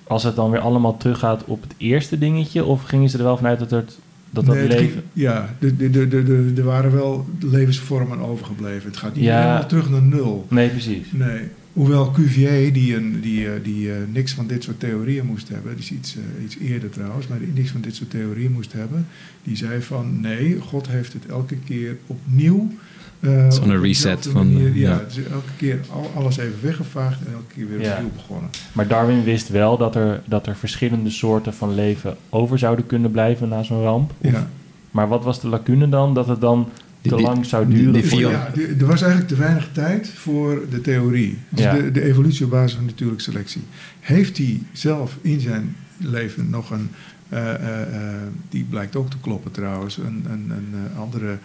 [0.07, 3.37] als het dan weer allemaal teruggaat op het eerste dingetje, of gingen ze er wel
[3.37, 3.99] vanuit dat het,
[4.31, 4.91] dat, dat Nee, leven.
[4.91, 8.89] ging- ja, de, de, de, de, de- er waren wel levensvormen overgebleven.
[8.89, 9.41] Het gaat niet Ja.
[9.41, 10.47] helemaal terug naar nul.
[10.51, 11.07] Nee, precies.
[11.13, 11.41] Nee.
[11.73, 15.73] Hoewel Cuvier, die, een, die, eh, die eh, niks van dit soort theorieën moest hebben,
[15.75, 18.73] die is iets, eh, iets eerder trouwens, maar die niks van dit soort theorieën moest
[18.73, 19.07] hebben,
[19.43, 22.71] die zei van nee, God heeft het elke keer opnieuw.
[23.21, 27.33] Eh, Zo'n reset van, manier, eh, ja, is elke keer al, alles even weggevaagd en
[27.33, 27.93] elke keer weer Ja.
[27.95, 28.51] opnieuw begonnen.
[28.73, 33.11] Maar Darwin wist wel dat er, dat er verschillende soorten van leven over zouden kunnen
[33.11, 34.13] blijven na zo'n ramp.
[34.21, 34.49] Of- Ja.
[34.91, 36.15] Maar wat was de lacune dan?
[36.15, 36.69] Dat het dan
[37.01, 37.93] te die- lang zou duren?
[37.93, 41.39] die Ja, de- er was eigenlijk te weinig tijd voor de theorie.
[41.49, 41.73] Dus Ja.
[41.75, 43.63] de, de evolutie op basis van natuurlijke selectie.
[44.01, 46.91] Heeft hij zelf in zijn leven nog een,
[47.29, 48.13] eh, eh, eh,
[48.51, 51.39] die blijkt ook te kloppen trouwens, een, een, een andere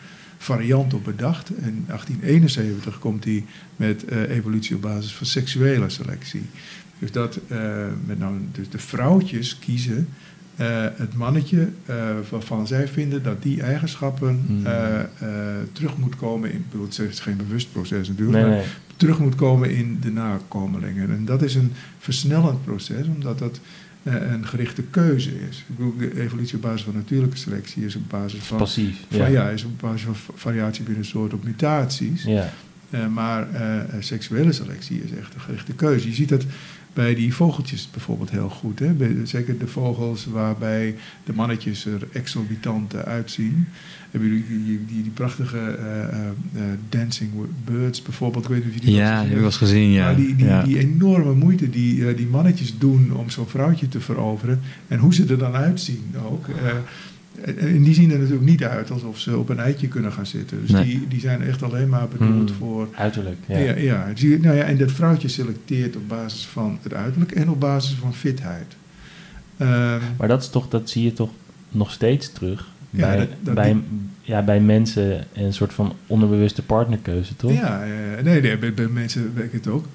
[0.44, 1.50] variant op bedacht.
[1.50, 6.46] In 1871 komt hij met eh, evolutie op basis van seksuele selectie.
[7.00, 10.08] Dus dat eh, met nou, dus de vrouwtjes kiezen
[10.56, 11.70] eh, het mannetje
[12.30, 14.64] waarvan zij vinden dat die eigenschappen Hmm.
[15.72, 16.58] terug moet komen in.
[16.58, 18.66] Ik bedoel, het is geen bewust proces natuurlijk, Nee, maar
[18.98, 21.10] terug moet komen in de nakomelingen.
[21.10, 23.60] En dat is een versnellend proces, omdat dat
[24.04, 25.58] een gerichte keuze is.
[25.58, 28.58] Ik bedoel, de evolutie op basis van natuurlijke selectie is op basis van.
[28.58, 28.98] Passief.
[29.10, 29.26] van Ja.
[29.28, 29.50] ja.
[29.50, 32.24] is op basis van va- variatie binnen soorten op mutaties.
[32.24, 32.54] ja.
[32.90, 36.08] Eh, maar eh, eh, seksuele selectie is echt een gerichte keuze.
[36.08, 36.46] Je ziet dat
[36.94, 38.80] bij die vogeltjes bijvoorbeeld heel goed.
[38.80, 38.88] Hè?
[38.94, 43.68] Bij, zeker de vogels waarbij de mannetjes er exorbitant eh, uitzien.
[44.14, 47.32] Hebben jullie die, die, die, die prachtige eh, eh, eh, dancing
[47.66, 48.44] birds bijvoorbeeld?
[48.44, 49.90] Ik weet niet of je die wel Ja, eens heb ik gezien wel eens gezien,
[49.92, 50.04] ja.
[50.06, 50.64] maar die, die, ja.
[50.64, 54.60] die enorme moeite die, die mannetjes doen om zo'n vrouwtje te veroveren.
[54.88, 56.48] En hoe ze er dan uitzien ook.
[56.48, 56.54] eh,
[57.76, 60.62] en- die zien er natuurlijk niet uit alsof ze op een eitje kunnen gaan zitten.
[60.62, 60.84] Dus Nee.
[60.86, 62.58] die, die zijn echt alleen maar bedoeld Hmm.
[62.60, 62.88] voor.
[62.96, 63.38] Uiterlijk.
[63.48, 63.58] Ja.
[63.58, 67.60] Ja, je- nou ja, en dat vrouwtje selecteert op basis van het uiterlijk en op
[67.60, 68.76] basis van fitheid.
[69.58, 71.30] Ehm, Maar dat, is toch, dat zie je toch
[71.70, 73.84] nog steeds terug Ja, bij, dat- dat bij, die-
[74.22, 77.52] ja, bij mensen en een soort van onderbewuste partnerkeuze, toch?
[77.52, 77.84] Ja,
[78.24, 79.86] nee, nee bij, bij mensen werkt het ook.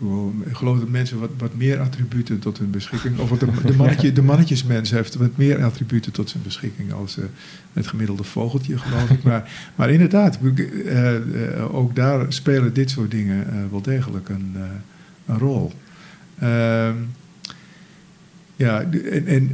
[0.45, 3.19] Ik geloof dat mensen wat, wat meer attributen tot hun beschikking...
[3.19, 6.93] of wat de, de, mannetje, de mannetjesmens heeft wat meer attributen tot zijn beschikking...
[6.93, 7.25] als eh,
[7.73, 9.23] het gemiddelde vogeltje, geloof ik.
[9.23, 10.39] Maar, maar inderdaad,
[10.87, 14.57] eh, eh, ook daar spelen dit soort dingen wel degelijk een,
[15.27, 15.73] een rol.
[16.39, 16.95] Ehm,
[18.57, 18.83] ja,
[19.25, 19.51] en...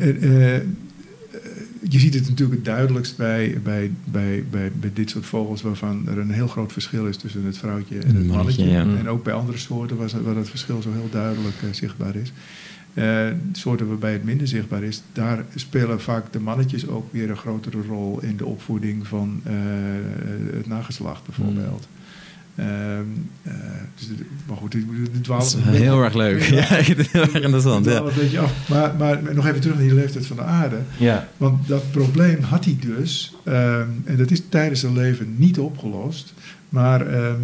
[1.89, 6.09] je ziet het natuurlijk het duidelijkst bij, bij, bij, bij, bij dit soort vogels waarvan
[6.09, 8.80] er een heel groot verschil is tussen het vrouwtje en het mannetje, ja.
[8.80, 12.32] En ook bij andere soorten waar, waar dat verschil zo heel duidelijk eh, zichtbaar is.
[12.95, 17.37] Eh, soorten waarbij het minder zichtbaar is, daar spelen vaak de mannetjes ook weer een
[17.37, 19.55] grotere rol in de opvoeding van eh,
[20.53, 21.82] het nageslacht bijvoorbeeld.
[21.82, 22.04] Eh,
[23.95, 24.77] dus de- maar goed,
[25.23, 26.43] dwalen is heel erg leuk.
[26.43, 27.85] Ja, heel erg interessant.
[27.87, 27.97] Ja.
[27.99, 28.69] een beetje af.
[28.69, 30.79] Maar, maar nog even terug naar die leeftijd van de aarde.
[30.99, 31.29] Ja.
[31.37, 33.35] Want dat probleem had hij dus.
[33.45, 36.35] ehm, en dat is tijdens zijn leven niet opgelost.
[36.69, 37.41] Maar ehm,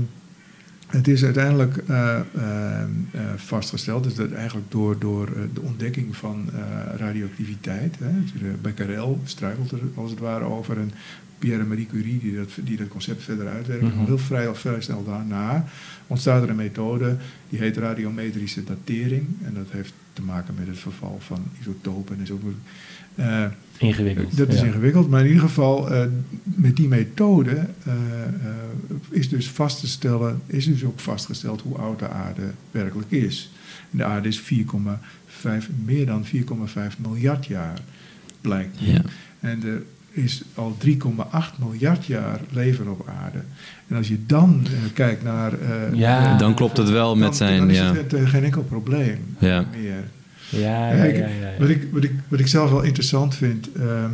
[0.87, 4.05] het is uiteindelijk eh, ehm, eh, vastgesteld.
[4.05, 6.61] Dus dat eigenlijk door, door eh, de ontdekking van eh,
[6.99, 7.97] radioactiviteit.
[7.99, 10.79] Hè, dus, eh, Becquerel struikelt er als het ware over.
[10.79, 10.93] En
[11.41, 13.85] Pierre Marie Curie, die dat, die dat concept verder uitwerkt.
[13.85, 15.65] Al heel vrij, vrij snel daarna
[16.07, 17.17] ontstaat er een methode.
[17.49, 19.27] Die heet radiometrische datering.
[19.43, 22.41] En dat heeft te maken met het verval van isotopen en zo.
[23.15, 23.45] Eh,
[23.79, 24.37] Ingewikkeld.
[24.37, 24.67] dat is ja.
[24.67, 26.07] ingewikkeld, maar in ieder geval eh,
[26.43, 27.95] met die methode eh,
[29.11, 33.51] is dus vast te stellen, is dus ook vastgesteld hoe oud de aarde werkelijk is.
[33.91, 35.49] En de aarde is 4,5,
[35.85, 36.31] meer dan 4,5
[36.99, 37.79] miljard jaar,
[38.41, 38.79] blijkt.
[38.79, 39.03] Ja.
[39.41, 40.93] En er is al 3,8
[41.59, 43.39] miljard jaar leven op aarde.
[43.89, 45.53] En als je dan eh, kijkt naar...
[45.53, 46.33] eh, Ja.
[46.33, 47.59] eh, Dan klopt het wel met dan, zijn...
[47.59, 47.95] Dan is Ja.
[47.95, 49.65] het eh, geen enkel probleem Ja.
[49.81, 50.05] meer.
[50.49, 51.29] Ja, ja, ik- ja.
[51.59, 54.11] Wat, ik, wat, ik, wat ik zelf wel interessant vind, ehm,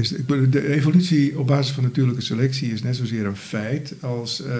[0.00, 3.94] is ik bedoel, de evolutie op basis van natuurlijke selectie is net zozeer een feit
[4.00, 4.52] als ehm,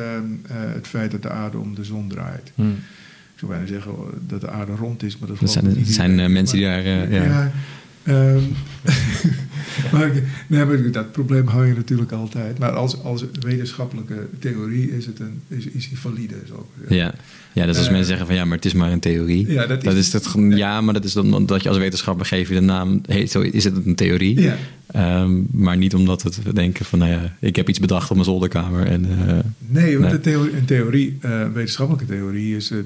[0.47, 2.53] eh, het feit dat de aarde om de zon draait.
[2.55, 2.62] Hm.
[2.62, 3.93] Ik zou bijna zeggen
[4.26, 6.83] dat de aarde rond is, maar dat, zijn, niet dat zijn mensen die daar...
[7.12, 7.51] ja.
[8.03, 8.41] ehm,
[9.92, 10.11] maar,
[10.46, 12.58] nee, maar dat probleem hou je natuurlijk altijd.
[12.58, 16.34] Maar als, als wetenschappelijke theorie is het een, is, is die valide.
[16.46, 16.96] Zeggen.
[16.96, 17.14] Ja.
[17.52, 19.50] ja, dus als Eh, mensen zeggen van ja, maar het is maar een theorie.
[19.50, 21.78] Ja, dat is, Dat is het, gewoon- ja, maar dat is dan dat je als
[21.78, 24.40] wetenschapper geef je de naam, hey, zo is het een theorie.
[24.40, 24.56] Ja.
[24.86, 28.14] Ehm, maar niet omdat het we denken van, nou ja, ik heb iets bedacht op
[28.16, 28.86] mijn zolderkamer.
[28.86, 30.14] En, eh, Nee, want Nee.
[30.20, 32.68] de theorie, een theorie, eh, een wetenschappelijke theorie is...
[32.70, 32.84] het,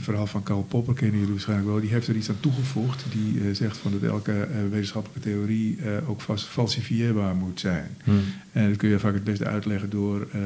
[0.00, 1.80] verhaal van Karl Popper kennen jullie waarschijnlijk wel.
[1.80, 3.04] Die heeft er iets aan toegevoegd.
[3.12, 7.96] Die zegt van dat elke wetenschappelijke theorie eh, ook vast falsifieerbaar moet zijn.
[8.04, 8.10] Hm.
[8.52, 10.40] En dat kun je vaak het beste uitleggen door eh,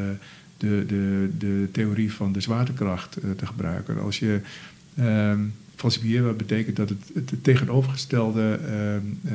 [0.56, 4.00] de, de, de theorie van de zwaartekracht eh, te gebruiken.
[4.00, 4.40] Als je
[4.96, 5.40] ehm
[5.76, 9.34] falsifieerbaar betekent dat het, het tegenovergestelde, ehm, eh,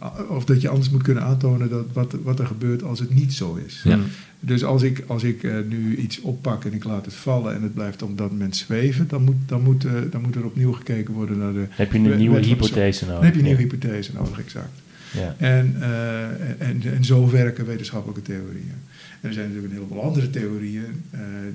[0.00, 3.14] eh, of dat je anders moet kunnen aantonen dat wat, wat er gebeurt als het
[3.14, 3.80] niet zo is.
[3.84, 3.98] Ja.
[4.40, 7.62] Dus als ik, als ik eh, nu iets oppak en ik laat het vallen en
[7.62, 11.14] het blijft op dat moment zweven, dan moet, dan moet, dan moet er opnieuw gekeken
[11.14, 11.64] worden naar de.
[11.68, 13.16] Heb je een nieuwe hypothese nodig?
[13.16, 14.80] Dan heb je een nieuwe hypothese nodig, exact.
[15.12, 15.34] Ja.
[15.38, 15.76] En,
[16.58, 18.74] en, en zo werken wetenschappelijke theorieën.
[19.20, 21.02] En er zijn natuurlijk een heleboel andere theorieën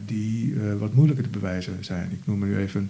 [0.05, 2.09] die wat moeilijker te bewijzen zijn.
[2.11, 2.89] Ik noem er nu even,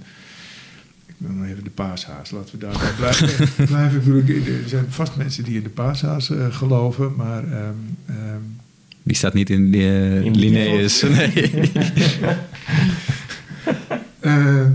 [1.18, 2.32] ik noem even de paashaas.
[2.32, 3.66] Laten we daarbij blijven.
[3.66, 4.28] blijven.
[4.64, 7.74] Er zijn vast mensen die in de paashaas eh, geloven, maar ehm,
[8.06, 8.42] ehm,
[9.04, 11.02] die staat niet in, uh, In Linnaeus.
[11.02, 11.52] Nee.
[14.20, 14.66] Eh,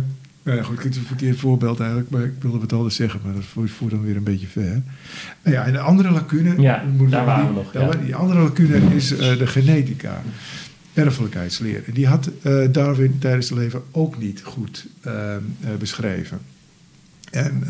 [0.42, 3.20] nou ja, goed, het is een verkeerd voorbeeld eigenlijk, maar ik wilde het altijd zeggen,
[3.24, 4.82] maar dat voert, voert dan weer een beetje ver.
[5.42, 8.00] Nou ja, en de andere lacune, Ja, daar waren we die, nog, ja.
[8.04, 10.22] die andere lacune is eh, de genetica,
[10.94, 11.82] erfelijkheidsleer.
[11.86, 15.40] En Die had eh, Darwin tijdens zijn leven ook niet goed eh, eh,
[15.78, 16.38] beschreven.
[17.30, 17.62] En,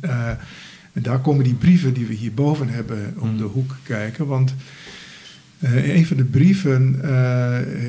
[0.00, 0.28] eh,
[0.92, 3.36] en daar komen die brieven die we hierboven hebben om Hmm.
[3.38, 4.54] de hoek kijken, want
[5.60, 7.02] een van de brieven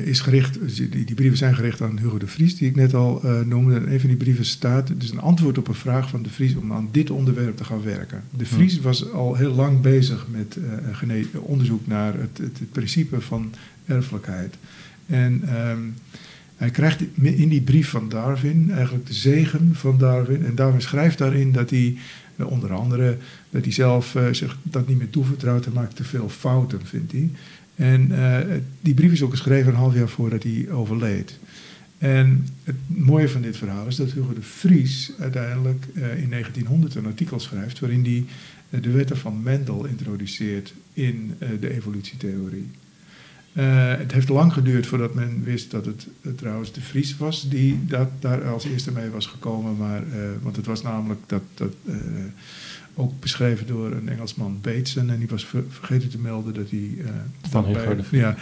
[0.04, 3.22] is gericht, die, die brieven zijn gericht aan Hugo de Vries, die ik net al
[3.44, 3.74] noemde.
[3.74, 6.54] En een van die brieven staat, dus een antwoord op een vraag van de Vries
[6.54, 8.22] om aan dit onderwerp te gaan werken.
[8.36, 10.58] De Vries was al heel lang bezig met
[11.32, 13.52] onderzoek naar het, het, het principe van
[13.86, 14.54] erfelijkheid.
[15.06, 15.80] En ehm,
[16.56, 20.44] hij krijgt in die brief van Darwin eigenlijk de zegen van Darwin.
[20.44, 21.96] En Darwin schrijft daarin dat hij
[22.36, 23.16] eh, onder andere
[23.50, 25.64] dat hij zelf eh, zich dat niet meer toevertrouwt.
[25.64, 27.30] Hij maakt te veel fouten, vindt hij.
[27.74, 31.38] En eh, die brief is ook geschreven een half jaar voordat hij overleed.
[31.98, 37.06] En het mooie van dit verhaal is dat Hugo de Vries uiteindelijk in 1900 een
[37.06, 42.70] artikel schrijft waarin hij de wetten van Mendel introduceert in de evolutietheorie.
[43.56, 43.64] Eh,
[43.98, 47.84] het heeft lang geduurd voordat men wist dat het eh, trouwens de Vries was die
[47.86, 49.76] dat, daar als eerste mee was gekomen.
[49.76, 51.74] Maar, eh, want het was namelijk dat, dat,
[52.94, 55.10] ook beschreven door een Engelsman Bateson.
[55.10, 56.90] En die was ver- vergeten te melden dat hij...
[57.04, 57.10] eh,
[57.50, 58.18] Van dat bij-.
[58.20, 58.36] Ja,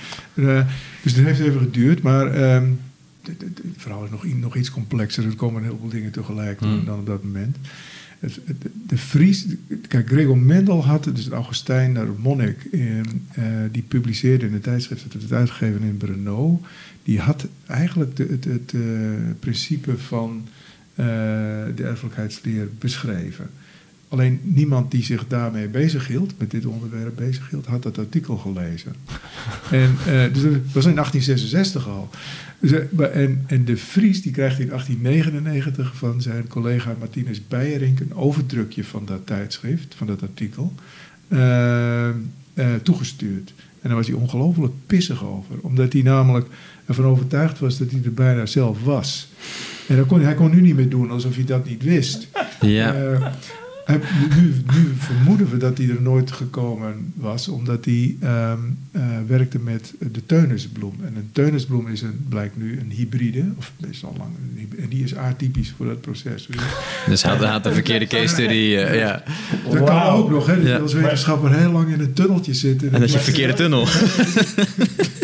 [1.02, 2.02] dus het heeft even geduurd.
[2.02, 2.68] Maar ehm,
[3.22, 5.24] het, verhaal is nog, nog iets complexer.
[5.24, 6.84] Er komen een heleboel dingen tegelijk Hmm.
[6.84, 7.56] dan op dat moment.
[8.24, 9.46] Het, het- de Fries,
[9.88, 13.04] kijk, Gregor Mendel had, dus een Augustijn, een monnik, eh, eh,
[13.72, 16.60] die publiceerde in een tijdschrift, dat werd uitgegeven in Brno,
[17.02, 18.80] die had eigenlijk de, het, het eh,
[19.40, 20.48] principe van
[20.94, 21.04] eh,
[21.76, 23.50] de erfelijkheidsleer beschreven.
[24.14, 28.94] Alleen niemand die zich daarmee bezighield, met dit onderwerp bezighield, had dat artikel gelezen.
[29.70, 32.10] en, eh, dus dat was in 1866 al.
[32.58, 38.00] Dus, eh, en, en de Vries die krijgt in 1899 van zijn collega Martinus Beijerink
[38.00, 40.74] een overdrukje van dat tijdschrift, van dat artikel,
[41.28, 42.10] eh,
[42.82, 43.52] toegestuurd.
[43.56, 45.54] En daar was hij ongelooflijk pissig over.
[45.60, 46.46] Omdat hij namelijk
[46.86, 49.28] ervan overtuigd was dat hij er bijna zelf was.
[49.88, 52.28] En dat kon, hij kon nu niet meer doen alsof hij dat niet wist.
[52.60, 53.32] Ja.
[53.84, 53.94] Eh,
[54.36, 58.58] nu, nu vermoeden we dat hij er nooit gekomen was, omdat hij ehm,
[58.92, 60.94] eh, werkte met de teunisbloem.
[61.04, 64.82] En een teunisbloem is een, blijkt nu een hybride, of is al lang een hybride,
[64.82, 66.46] en die is atypisch voor dat proces.
[66.46, 66.62] Dus
[67.06, 68.52] Dus hij had, een verkeerde case study.
[68.76, 69.22] eh, ja.
[69.70, 70.74] dat kan ook nog, hè, dat Ja.
[70.74, 72.82] je als wetenschapper heel lang in een tunneltje zit.
[72.88, 73.86] En dat je verkeerde tunnel.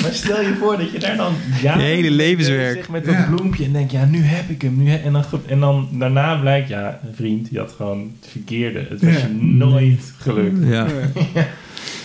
[0.03, 2.89] Maar stel je voor dat je daar dan ja, Je hele levenswerk.
[2.89, 3.29] met dat Ja.
[3.35, 4.83] bloempje en denk ja, nu heb ik hem.
[4.83, 8.87] Nu en, dan, en dan daarna blijkt, ja, een vriend, die had gewoon het verkeerde.
[8.89, 9.19] Het was Ja.
[9.27, 10.67] je nooit gelukt.
[10.67, 10.87] Ja.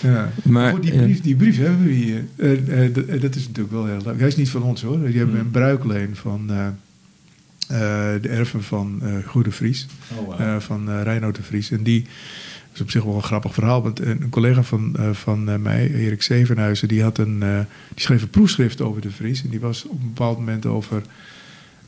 [0.02, 0.30] Ja.
[0.44, 1.02] Maar, Goed, die, ja.
[1.02, 2.24] brief, die brief hebben we hier.
[2.36, 4.18] Eh, eh, eh, dat is natuurlijk wel heel leuk.
[4.18, 4.98] Hij is niet van ons hoor.
[5.06, 5.44] Die hebben Hmm.
[5.44, 9.86] een bruikleen van eh, eh, de erven van eh Goede Vries.
[10.18, 10.40] Oh, wow.
[10.40, 11.70] eh, van eh Reinoud de Vries.
[11.70, 12.04] En die
[12.74, 13.82] is op zich wel een grappig verhaal.
[13.82, 17.58] Want een, een collega van, eh, van eh, mij, Erik Zevenhuizen, die, had een, eh,
[17.94, 19.42] die schreef een proefschrift over de Vries.
[19.42, 21.02] En die was op een bepaald moment over.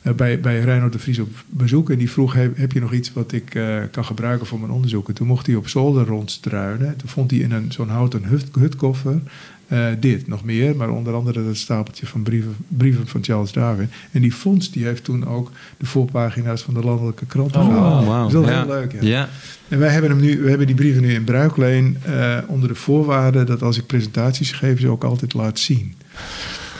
[0.09, 1.91] Eh, bij, bij Reinoud de Vries op bezoek.
[1.91, 4.73] En die vroeg: heb, heb je nog iets wat ik eh, kan gebruiken voor mijn
[4.73, 5.09] onderzoek?
[5.09, 6.97] En toen mocht hij op zolder rondstruinen.
[6.97, 9.21] Toen vond hij in een, zo'n houten hut, hutkoffer
[9.69, 10.77] eh, dit, nog meer.
[10.77, 13.91] Maar onder andere dat stapeltje van brieven, brieven van Charles Darwin.
[14.11, 18.33] En die vondst die heeft toen ook de voorpagina's van de landelijke kranten Oh, gehaald.
[18.33, 18.65] Dat is wel Ja.
[18.65, 18.93] heel leuk.
[18.93, 18.99] Ja.
[19.03, 19.29] Ja.
[19.69, 22.75] En wij hebben, hem nu, we hebben die brieven nu in bruikleen eh, onder de
[22.75, 25.95] voorwaarde dat als ik presentaties geef, ze ook altijd laat zien.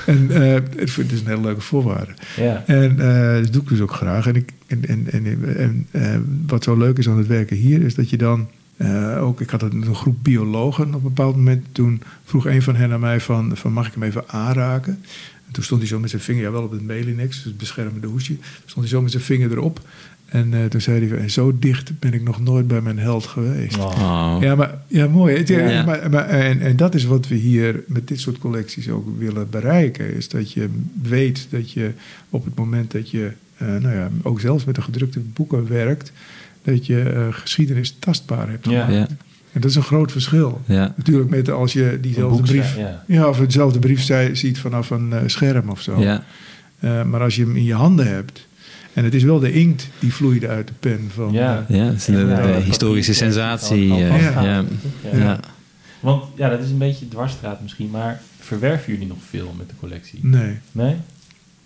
[0.09, 2.13] En eh, het is een hele leuke voorwaarde.
[2.37, 2.63] ja.
[2.67, 4.27] En eh, dat doe ik dus ook graag.
[4.27, 7.83] En, ik, en, en, en, en, eh, wat zo leuk is aan het werken hier,
[7.83, 8.49] is dat je dan
[9.19, 9.41] ook...
[9.41, 11.67] Ik had een, een groep biologen op een bepaald moment.
[11.73, 14.93] Toen vroeg een van hen aan mij van, van mag ik hem even aanraken?
[15.47, 17.59] En toen stond hij zo met zijn vinger, ja wel op het melinex, dus het
[17.59, 18.37] beschermende hoesje.
[18.59, 19.81] Stond hij zo met zijn vinger erop.
[20.29, 23.77] En eh, toen zei hij, zo dicht ben ik nog nooit bij mijn held geweest.
[24.41, 25.43] Ja, maar, ja, mooi.
[25.47, 25.85] Ja.
[25.85, 29.51] Maar, maar, en, en dat is wat we hier met dit soort collecties ook willen
[29.51, 30.15] bereiken.
[30.15, 30.69] Is dat je
[31.03, 31.93] weet dat je
[32.31, 36.13] op het moment dat je, eh, nou ja, ook zelfs met de gedrukte boeken werkt,
[36.63, 38.85] dat je eh, geschiedenis tastbaar hebt Ja.
[38.85, 39.11] gemaakt.
[39.11, 39.17] Ja.
[39.53, 40.61] En dat is een groot verschil.
[40.67, 40.95] Ja.
[40.97, 42.77] Natuurlijk met als je diezelfde boek brief,
[43.07, 43.29] ja.
[43.29, 46.01] of dezelfde brief zij- ziet vanaf een scherm of zo.
[46.01, 46.25] Ja.
[46.79, 48.47] Eh, maar als je hem in je handen hebt,
[48.99, 51.33] en het is wel de inkt die vloeide uit de pen van.
[51.33, 51.67] Ja.
[51.69, 53.93] eh, Ja, dat is de, historische sensatie.
[53.93, 54.43] eh, Ja.
[54.43, 54.65] ja.
[55.13, 55.17] Ja.
[55.19, 55.41] Ja.
[56.01, 59.75] Want ja, dat is een beetje dwarsstraat misschien, maar verwerven jullie nog veel met de
[59.81, 60.19] collectie?
[60.23, 60.57] nee.
[60.73, 60.97] Nee?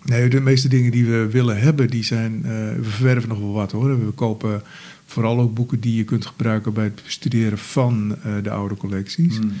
[0.05, 2.41] Nee, de meeste dingen die we willen hebben, die zijn.
[2.45, 4.05] eh, we verwerven nog wel wat hoor.
[4.05, 4.61] We kopen
[5.05, 9.37] vooral ook boeken die je kunt gebruiken bij het bestuderen van eh, de oude collecties.
[9.37, 9.51] Hmm.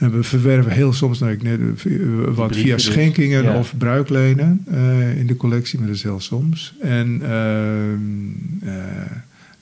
[0.00, 1.92] En we verwerven heel soms, nou, ik net, eh,
[2.34, 2.84] wat via dus.
[2.84, 3.58] schenkingen Ja.
[3.58, 6.74] of bruiklenen eh, in de collectie, maar dat is heel soms.
[6.80, 9.16] En ehm, eh,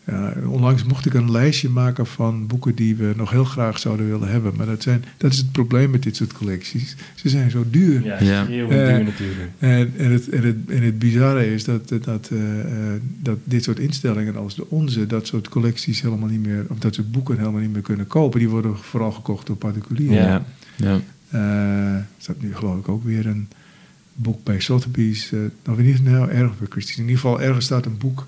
[0.08, 4.08] ja, onlangs mocht ik een lijstje maken van boeken die we nog heel graag zouden
[4.08, 4.52] willen hebben.
[4.56, 6.96] Maar dat, zijn, dat is het probleem met dit soort collecties.
[7.14, 8.04] Ze zijn zo duur.
[8.04, 8.46] Ja, Ja.
[8.46, 9.50] heel Eh, duur natuurlijk.
[9.58, 13.64] En, en, het, en, het, en het bizarre is dat, dat, eh, eh, dat dit
[13.64, 17.38] soort instellingen als de onze, dat soort collecties helemaal niet meer, of dat soort boeken
[17.38, 18.38] helemaal niet meer kunnen kopen.
[18.38, 20.16] Die worden vooral gekocht door particulieren.
[20.16, 20.44] Ja.
[20.76, 21.00] Ja.
[21.30, 23.48] Eh, er staat nu geloof ik ook weer een
[24.14, 25.32] boek bij Sotheby's.
[25.32, 26.96] eh nog niet nou erg bij Christie's.
[26.96, 28.26] In ieder geval ergens staat een boek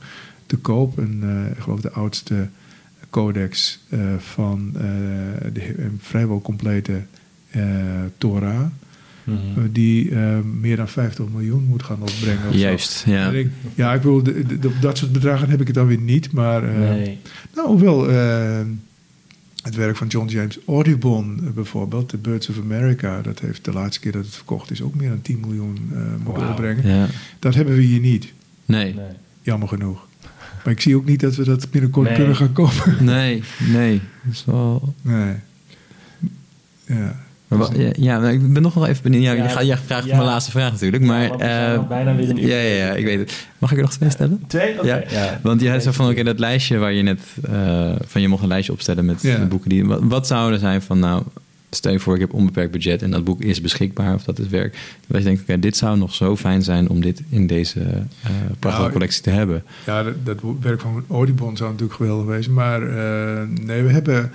[0.51, 0.99] te koop.
[0.99, 2.49] Een, eh, ik geloof de oudste
[3.11, 4.83] codex eh, van eh,
[5.53, 7.01] de, vrijwel complete
[8.19, 8.67] Torah.
[9.25, 9.39] Mhm.
[9.73, 10.15] die
[10.61, 12.53] meer dan 50 miljoen moet gaan opbrengen.
[12.53, 12.59] zo.
[12.59, 13.27] Juist, ja.
[13.29, 15.87] En ik- ja, ik bedoel, de- de- op dat soort bedragen heb ik het dan
[15.87, 16.33] weer niet.
[16.33, 17.19] Maar nee.
[17.55, 18.09] nou, hoewel
[19.63, 24.01] het werk van John James Audubon bijvoorbeeld, The Birds of America, dat heeft de laatste
[24.01, 25.79] keer dat het verkocht is ook meer dan 10 miljoen
[26.25, 26.89] moeten opbrengen.
[26.89, 27.07] Ja.
[27.39, 28.33] Dat hebben we hier niet,
[28.65, 28.95] Nee.
[28.95, 29.05] nee.
[29.43, 30.09] jammer genoeg.
[30.65, 32.17] Maar ik zie ook niet dat we dat binnenkort Nee.
[32.17, 32.97] kunnen gaan kopen.
[33.05, 34.01] Nee, nee.
[34.23, 34.95] Dat is wel...
[35.03, 35.35] Nee.
[36.87, 37.17] Ja.
[37.77, 39.23] Ja, ja, maar ik ben nog wel even benieuwd.
[39.23, 40.17] Ja, Ja, je, gaat, je vraagt ja.
[40.17, 41.03] mijn laatste vraag natuurlijk.
[41.03, 43.19] Maar, Ja, want we zijn eh, bijna weer een uur ja, ja, ja, ik weet
[43.19, 43.47] het.
[43.59, 44.43] Mag ik er nog twee stellen?
[44.47, 44.79] Twee?
[44.79, 44.87] Oké.
[44.87, 45.03] Ja.
[45.11, 45.41] Ja.
[45.43, 47.21] Want jij zei van, oké, dat lijstje waar je net...
[47.51, 49.37] eh, van je mocht een lijstje opstellen met Ja.
[49.39, 49.87] de boeken die...
[49.87, 51.23] Wat, wat zou er zijn van, nou...
[51.71, 54.49] Stel je voor, ik heb onbeperkt budget en dat boek is beschikbaar of dat is
[54.49, 54.79] werk.
[55.07, 58.31] Dat je denkt, oké, dit zou nog zo fijn zijn om dit in deze eh,
[58.59, 59.65] prachtige Nou, collectie te hebben.
[59.87, 62.53] Ja, dat, dat werk van Audubon zou natuurlijk geweldig wezen.
[62.53, 64.31] Maar eh, nee, we hebben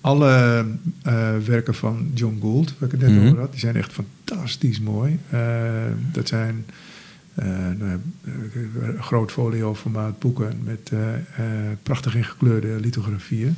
[0.00, 0.64] alle
[1.02, 3.26] eh, werken van John Gould, waar ik het net Mhm.
[3.26, 5.18] over had, die zijn echt fantastisch mooi.
[6.12, 6.64] Dat zijn
[7.78, 7.98] nou
[9.00, 10.92] groot folio formaat boeken met
[11.82, 13.56] prachtig ingekleurde lithografieën.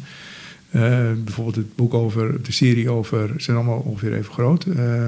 [0.70, 4.64] Eh, bijvoorbeeld het boek over, de serie over, ze zijn allemaal ongeveer even groot.
[4.64, 5.02] Eh,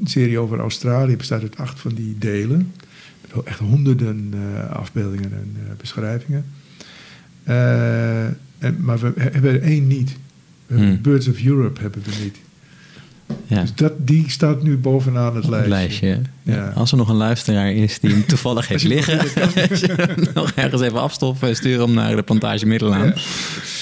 [0.00, 2.72] een serie over Australië bestaat uit acht van die delen.
[3.20, 6.44] Met echt honderden eh, afbeeldingen en beschrijvingen.
[7.44, 10.16] En, maar we hebben er één niet.
[10.66, 11.00] Hmm.
[11.00, 12.36] Birds of Europe hebben we niet.
[13.46, 13.60] Ja.
[13.60, 15.70] Dus dat, die staat nu bovenaan het Het lijstje.
[15.70, 16.06] lijstje.
[16.42, 16.54] Ja.
[16.54, 16.72] Ja.
[16.74, 19.18] Als er nog een luisteraar is die hem toevallig heeft liggen,
[20.34, 23.12] nog ergens even afstoffen, stuur hem naar de plantage Middelaan.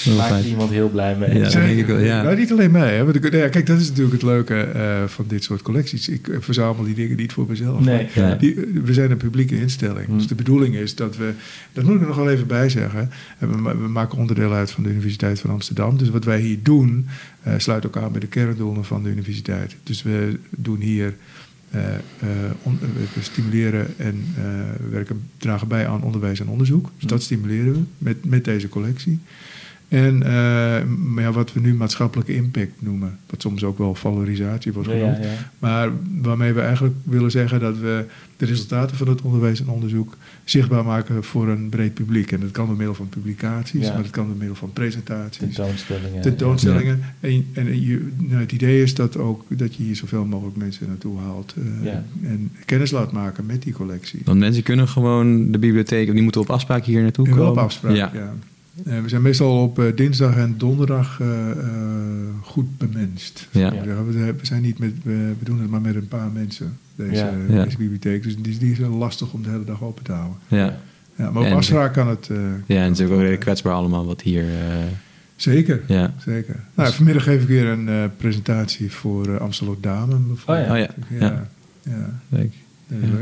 [0.03, 0.13] Ja.
[0.15, 1.33] Maakt iemand heel blij mee.
[1.37, 2.21] Ja, dat denk ik wel, ja.
[2.21, 2.95] Nou, niet alleen mij.
[2.95, 3.03] Hè.
[3.03, 6.09] Want ik- ja, kijk, dat is natuurlijk het leuke eh, van dit soort collecties.
[6.09, 7.79] Ik eh, verzamel die dingen niet voor mezelf.
[7.79, 8.35] Nee, Ja.
[8.35, 10.05] Die, we zijn een publieke instelling.
[10.05, 10.17] Hmm.
[10.17, 11.31] Dus de bedoeling is dat we,
[11.73, 13.11] dat moet ik er nog wel even bij zeggen.
[13.39, 15.97] En We, we maken onderdeel uit van de Universiteit van Amsterdam.
[15.97, 17.07] Dus wat wij hier doen,
[17.43, 19.75] eh, sluit ook aan bij de kerndoelen van de universiteit.
[19.83, 21.15] Dus we doen hier,
[21.69, 21.99] eh, eh,
[22.63, 22.79] on-
[23.13, 24.23] we stimuleren en
[24.81, 26.83] we werken, dragen bij aan onderwijs en onderzoek.
[26.83, 27.07] Dus Hmm.
[27.09, 29.19] dat stimuleren we met, met deze collectie.
[29.91, 34.89] En eh, ja, wat we nu maatschappelijke impact noemen, wat soms ook wel valorisatie wordt
[34.89, 35.17] genoemd.
[35.17, 35.29] ja, ja.
[35.59, 35.89] Maar
[36.21, 38.05] waarmee we eigenlijk willen zeggen dat we
[38.37, 42.31] de resultaten van het onderwijs en onderzoek zichtbaar maken voor een breed publiek.
[42.31, 43.93] En dat kan door middel van publicaties, Ja.
[43.93, 46.21] maar dat kan door middel van presentaties, Tentoonstellingen.
[46.21, 46.99] tentoonstellingen.
[47.19, 50.87] En, en je, nou, het idee is dat ook dat je hier zoveel mogelijk mensen
[50.87, 52.03] naartoe haalt eh, Ja.
[52.23, 54.21] en kennis laat maken met die collectie.
[54.25, 57.45] Want mensen kunnen gewoon de bibliotheek, die moeten op afspraak hier naartoe En komen.
[57.47, 58.33] wel op afspraak, ja.
[58.85, 61.57] Eh, we zijn meestal op eh, dinsdag en donderdag eh, eh,
[62.41, 63.47] goed bemenst.
[63.51, 63.73] Ja.
[63.73, 66.77] Ja, We, we zijn niet met, we, we doen het maar met een paar mensen,
[66.95, 67.31] deze, Ja.
[67.55, 67.63] Ja.
[67.63, 68.23] deze bibliotheek.
[68.23, 70.37] Dus die, die is heel lastig om de hele dag open te houden.
[70.47, 70.77] Ja.
[71.15, 72.29] Ja, maar op afspraak kan het...
[72.29, 74.43] eh, ja, en natuurlijk ook redelijk kwetsbaar allemaal wat hier...
[74.43, 74.75] eh,
[75.35, 76.13] Zeker, ja.
[76.25, 76.55] zeker.
[76.75, 80.15] Nou, vanmiddag geef ik weer een eh, presentatie voor uh, Amsterdam Dame.
[80.17, 80.69] bijvoorbeeld.
[80.69, 80.89] Oh ja.
[81.09, 81.19] ja.
[81.19, 81.47] Ja.
[81.83, 82.19] ja.
[82.29, 82.53] Leuk.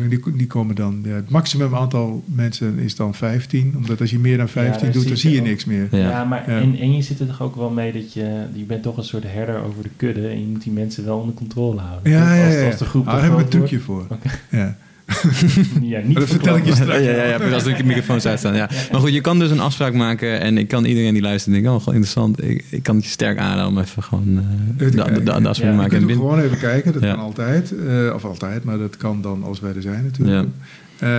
[0.09, 3.73] Die, die komen dan, ja, het maximum aantal mensen is dan 15.
[3.77, 5.45] Omdat als je meer dan 15 daar doet, dan zie je ook.
[5.45, 5.87] niks meer.
[5.91, 5.97] Ja.
[5.97, 6.59] Ja, maar Ja.
[6.59, 8.45] En, en je zit er toch ook wel mee dat je...
[8.53, 10.27] Je bent toch een soort herder over de kudde...
[10.27, 12.11] en je moet die mensen wel onder controle houden.
[12.11, 12.65] Ja, ja, Als, ja.
[12.65, 14.07] als de groep Ah, daar hebben we een trucje voor.
[14.51, 14.77] Ja.
[15.81, 17.03] Ja, niet dat vertel ik je straks.
[17.03, 18.55] Ja, ja, ja, als ik de microfoons uitstaan.
[18.55, 18.69] Ja.
[18.91, 21.71] Maar goed, je kan dus een afspraak maken en ik kan iedereen die luistert denken,
[21.71, 22.43] oh, gewoon interessant.
[22.43, 25.23] Ik, ik kan het je sterk aanraden om even gewoon eh, de, de, de, de
[25.23, 25.45] kijken.
[25.45, 25.71] afspraak.
[25.71, 25.97] Je maken.
[26.05, 27.13] kunt gewoon even kijken, dat Ja.
[27.13, 27.73] kan altijd.
[27.87, 30.47] eh, of altijd, maar dat kan dan als wij er zijn natuurlijk.
[30.99, 31.09] Ehm,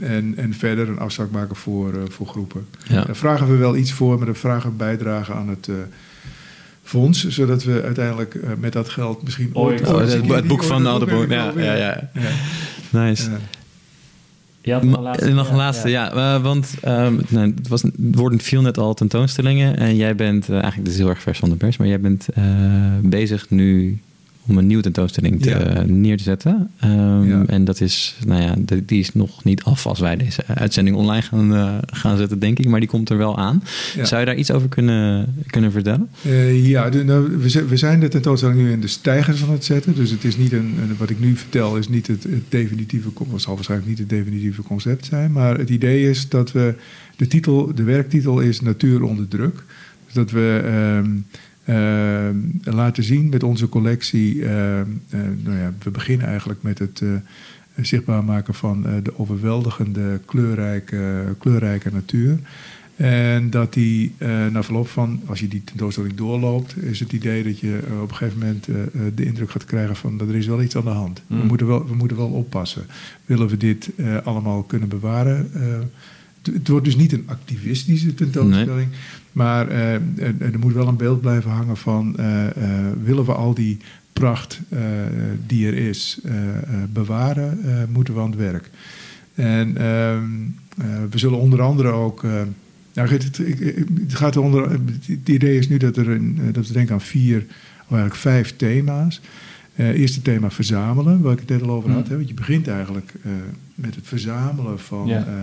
[0.00, 2.66] en, en verder een afspraak maken voor, eh, voor groepen.
[2.88, 3.04] Ja.
[3.04, 5.74] Daar vragen we wel iets voor, maar dan vragen we bijdragen aan het eh,
[6.82, 7.28] fonds.
[7.28, 9.80] Zodat we uiteindelijk eh, met dat geld misschien Ooit.
[9.80, 9.88] ooit...
[9.88, 12.10] Oh, ooit het, boek van weer Ja, ja, ja.
[12.12, 12.20] Ja.
[12.90, 13.30] Nice.
[13.30, 13.38] Ja.
[14.68, 15.28] Je had nog laatste.
[15.28, 16.12] nog een laatste, ja.
[16.12, 19.76] eh, want ehm, nou, het, was, het woord viel net al tentoonstellingen.
[19.76, 22.00] En jij bent, eh, eigenlijk dit is heel erg vers van de pers, maar jij
[22.00, 22.44] bent eh,
[23.02, 23.98] bezig nu
[24.48, 25.82] om een nieuwe tentoonstelling te, Ja.
[25.86, 26.70] neer te zetten.
[26.80, 27.44] Ehm, Ja.
[27.46, 28.54] En dat is, nou ja,
[28.86, 32.58] die is nog niet af als wij deze uitzending online gaan, eh, gaan zetten, denk
[32.58, 32.68] ik.
[32.68, 33.62] Maar die komt er wel aan.
[33.96, 34.04] Ja.
[34.04, 36.08] Zou je daar iets over kunnen, kunnen vertellen?
[36.22, 39.50] Eh, ja, de- nou, we, zijn, we zijn de tentoonstelling nu in de stijgers aan
[39.52, 39.94] het zetten.
[39.94, 43.08] Dus het is niet een, een- wat ik nu vertel is niet het, het definitieve,
[43.32, 45.32] het zal waarschijnlijk niet het definitieve concept zijn.
[45.32, 46.74] Maar het idee is dat we,
[47.16, 49.64] de titel, de werktitel is Natuur onder druk.
[50.04, 51.10] Dus dat we ehm,
[52.62, 57.08] laten zien met onze collectie, ehm, eh, nou ja, we beginnen eigenlijk met het eh,
[57.84, 62.38] zichtbaar maken van eh, de overweldigende kleurrijke, kleurrijke natuur.
[62.96, 67.42] En dat die eh, na verloop van, als je die tentoonstelling doorloopt, is het idee
[67.44, 70.28] dat je eh, op een gegeven moment eh, eh, de indruk gaat krijgen van dat
[70.28, 71.22] er is wel iets aan de hand.
[71.26, 71.46] We, Mm.
[71.46, 72.86] moeten wel, we moeten wel oppassen.
[73.24, 75.50] Willen we dit eh, allemaal kunnen bewaren?
[76.48, 78.88] Eh, het- wordt dus niet een activistische tentoonstelling,
[79.32, 80.00] maar eh, er,
[80.38, 83.76] er moet wel een beeld blijven hangen van eh, eh, willen we al die
[84.12, 84.80] pracht eh,
[85.46, 88.70] die er is eh, eh, bewaren, eh, moeten we aan het werk.
[89.34, 90.22] En ehm,
[90.78, 92.24] eh, we zullen onder andere ook.
[92.24, 92.30] eh,
[92.94, 94.70] nou, het, het, gaat er onder.
[94.70, 97.38] Het idee is nu dat, er een, eh, dat we denken aan vier,
[97.82, 99.20] of eigenlijk vijf thema's.
[99.74, 102.04] Eh eerste thema verzamelen, waar ik het net al over had.
[102.04, 102.10] Mm.
[102.10, 103.30] Hè, want je begint eigenlijk eh,
[103.74, 105.06] met het verzamelen van.
[105.06, 105.26] Ja.
[105.26, 105.38] eh, eh,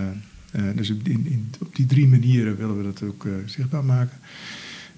[0.74, 4.18] dus op, in, in- op die drie manieren willen we dat ook eh, zichtbaar maken.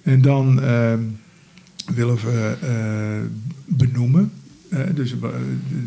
[0.01, 1.03] En dan ehm,
[1.95, 3.29] willen we eh,
[3.65, 4.31] benoemen.
[4.69, 5.19] Eh, dus eh,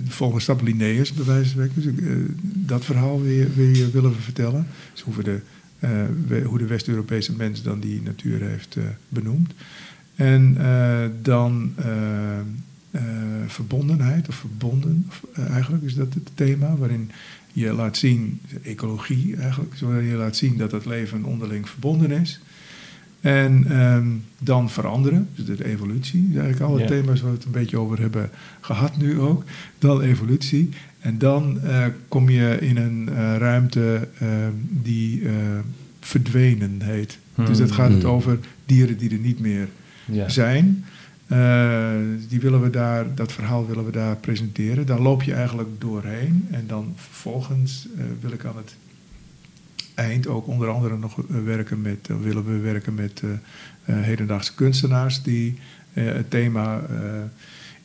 [0.05, 1.95] de volgende stap Linnaeus, bij wijze van spreken.
[1.97, 4.67] Dus, eh, dat verhaal weer, weer willen we vertellen.
[4.93, 5.41] Dus hoe, we de,
[5.79, 9.53] eh, hoe de West-Europese mens dan die natuur heeft eh, benoemd.
[10.15, 12.39] En eh, dan eh,
[12.91, 13.03] eh,
[13.47, 16.77] verbondenheid, of verbonden of, eh, eigenlijk is dat het thema.
[16.77, 17.11] Waarin
[17.53, 22.41] je laat zien, ecologie eigenlijk, je laat zien dat het leven onderling verbonden is.
[23.21, 24.07] En ehm,
[24.39, 26.29] dan veranderen, dus de evolutie.
[26.29, 26.87] Dus eigenlijk alle Ja.
[26.87, 28.31] thema's waar we het een beetje over hebben
[28.61, 29.45] gehad nu ook.
[29.79, 30.69] Dan evolutie.
[31.01, 35.33] En dan eh, kom je in een eh, ruimte ehm, die eh,
[36.01, 37.19] verdwenen heet.
[37.47, 38.11] Dus dat gaat het Hmm.
[38.11, 39.69] over dieren die er niet meer
[40.05, 40.29] Ja.
[40.29, 40.85] zijn.
[41.33, 44.87] Eh, die willen we daar, dat verhaal willen we daar presenteren.
[44.87, 46.47] Daar loop je eigenlijk doorheen.
[46.51, 48.77] En dan vervolgens eh, wil ik aan het
[49.95, 53.23] eind ook onder andere nog eh, werken met, willen we werken met
[53.85, 55.59] hedendaagse kunstenaars die
[55.93, 57.23] eh, het thema eh,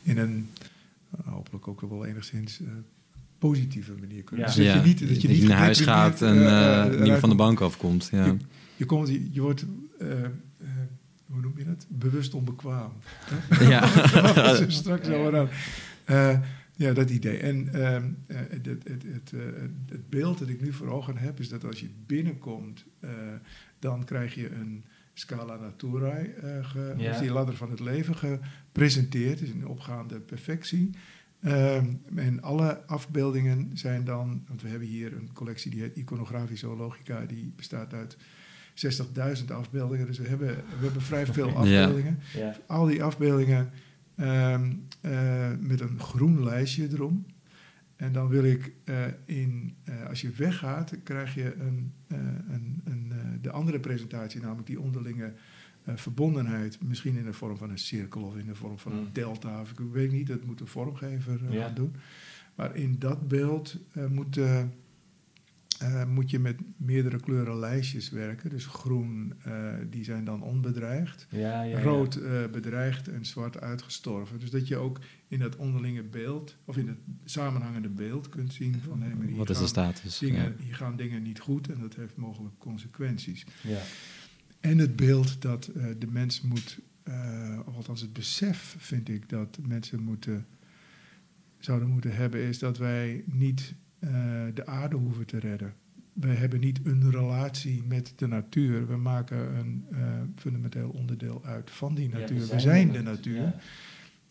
[0.02, 0.48] in een
[1.24, 2.66] hopelijk ook wel enigszins eh,
[3.38, 4.46] positieve manier kunnen.
[4.48, 4.54] Ja.
[4.54, 7.34] Dus dat Ja, je niet, dat je niet naar huis gaat en niet van de
[7.34, 8.08] bank afkomt.
[8.12, 8.24] Ja.
[8.24, 8.36] Je,
[8.76, 9.64] je, komt, je, je wordt,
[9.98, 10.28] eh, eh,
[11.30, 11.86] hoe noem je dat?
[11.88, 12.92] Bewust onbekwaam.
[13.60, 13.80] Ja.
[14.34, 15.48] Dat is straks over aan.
[16.04, 16.38] Eh,
[16.76, 17.36] ja, dat idee.
[17.38, 19.40] En ehm, eh, het, het, het, het, eh,
[19.88, 23.10] het beeld dat ik nu voor ogen heb, is dat als je binnenkomt, eh,
[23.78, 27.20] dan krijg je een scala naturae, eh, ge, Ja.
[27.20, 30.90] die ladder van het leven gepresenteerd, dus een opgaande perfectie.
[31.40, 36.66] Ehm, en alle afbeeldingen zijn dan, want we hebben hier een collectie die heet Iconografische
[36.66, 38.16] Logica, die bestaat uit
[38.86, 40.06] 60.000 afbeeldingen.
[40.06, 42.56] Dus we hebben, we hebben vrij veel afbeeldingen Ja.
[42.66, 43.70] al die afbeeldingen
[44.16, 47.26] ehm, eh, met een groen lijstje erom.
[47.96, 52.18] En dan wil ik eh, in, eh, als je weggaat, krijg je een, eh,
[52.48, 55.32] een, een, eh, de andere presentatie, namelijk die onderlinge
[55.84, 56.78] eh, verbondenheid.
[56.82, 59.08] Misschien in de vorm van een cirkel of in de vorm van een Mm.
[59.12, 59.60] delta.
[59.60, 61.62] Of ik weet niet, dat moet een vormgever eh, Ja.
[61.64, 61.94] gaan doen.
[62.54, 64.40] Maar in dat beeld eh, moet,
[65.78, 68.50] eh, moet je met meerdere kleuren lijstjes werken.
[68.50, 74.40] Dus groen, eh, die zijn dan onbedreigd Ja, ja, rood eh, bedreigd en zwart uitgestorven.
[74.40, 74.98] Dus dat je ook
[75.28, 79.50] in dat onderlinge beeld, of in het samenhangende beeld kunt zien van maar hier, Wat
[79.50, 80.18] is de status?
[80.18, 80.64] dingen, Ja.
[80.64, 83.46] hier gaan dingen niet goed en dat heeft mogelijk consequenties.
[83.62, 83.80] Ja.
[84.60, 86.78] En het beeld dat de mens moet,
[87.66, 90.46] of althans het besef vind ik dat mensen moeten,
[91.58, 94.10] zouden moeten hebben, is dat wij niet eh,
[94.54, 95.74] de aarde hoeven te redden.
[96.12, 98.86] Wij hebben niet een relatie met de natuur.
[98.86, 99.98] We maken een eh,
[100.34, 102.46] fundamenteel onderdeel uit van die Ja, natuur.
[102.46, 103.36] we zijn de natuur.
[103.36, 103.54] Ja.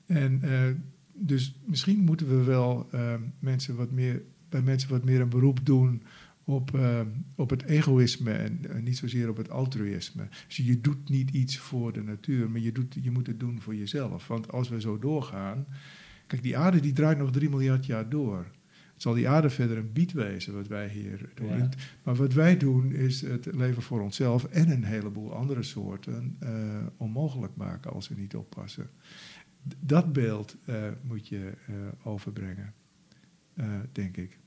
[0.06, 0.74] En eh,
[1.14, 2.90] dus misschien moeten we wel
[3.40, 6.04] mensen wat meer, bij mensen wat meer een beroep doen
[6.44, 6.80] op,
[7.36, 10.28] op het egoïsme en niet zozeer op het altruïsme.
[10.48, 13.62] Dus je doet niet iets voor de natuur, maar je, doet, je moet het doen
[13.62, 14.28] voor jezelf.
[14.28, 15.66] Want als we zo doorgaan.
[16.28, 18.46] Kijk, die aarde die draait nog 3 miljard jaar door.
[18.98, 21.58] Het zal die aarde verder een bied wezen wat wij hier doen.
[21.58, 21.70] Ja.
[22.04, 26.50] Maar wat wij doen is het leven voor onszelf en een heleboel andere soorten eh,
[26.98, 28.90] onmogelijk maken als we niet oppassen.
[29.68, 31.74] D- dat beeld eh, moet je eh,
[32.04, 32.74] overbrengen,
[33.54, 34.38] eh, denk ik.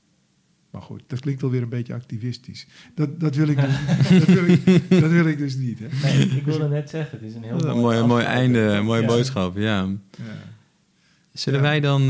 [0.71, 2.67] Maar goed, dat klinkt alweer een beetje activistisch.
[2.95, 3.77] Dat, dat, wil, ik dus,
[4.25, 5.79] dat, wil, ik, dat wil ik dus niet.
[5.79, 5.87] Hè?
[6.03, 9.07] Nee, ik wilde net zeggen, het is een heel mooi, mooi, einde, mooie Ja.
[9.07, 9.81] boodschap, ja.
[9.81, 9.97] Ja.
[11.33, 11.65] Zullen Ja.
[11.65, 12.07] wij dan eh,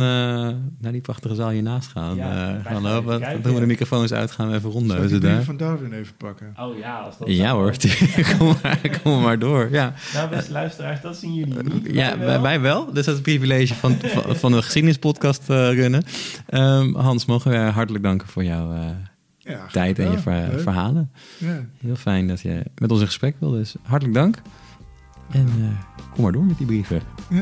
[0.80, 2.16] naar die prachtige zaal hiernaast gaan?
[2.16, 3.20] Ja, Eh, wij gaan gaan lopen?
[3.20, 5.44] Dan doen we de microfoons uit, gaan we even rondneuzen brief daar.
[5.44, 6.54] van Darwin even pakken?
[6.60, 7.74] Oh ja, als dat Ja zo- hoor,
[8.38, 9.68] kom, maar, kom maar door.
[9.72, 11.86] Ja, Nou, beste luisteraars, dat zien jullie niet.
[11.94, 12.42] ja Wij wij, wel.
[12.42, 12.86] wij wel.
[12.86, 16.04] Dus dat is het privilege van, van, van de geschiedenispodcast eh, runnen.
[16.48, 18.80] Ehm, Hans, mogen we je hartelijk danken voor jouw eh,
[19.38, 21.12] Ja, tijd en je ja, ver- verhalen.
[21.38, 21.66] Ja.
[21.82, 23.52] Heel fijn dat je met ons in gesprek wil.
[23.52, 24.42] Dus hartelijk dank.
[25.32, 27.02] En eh, kom maar door met die brieven.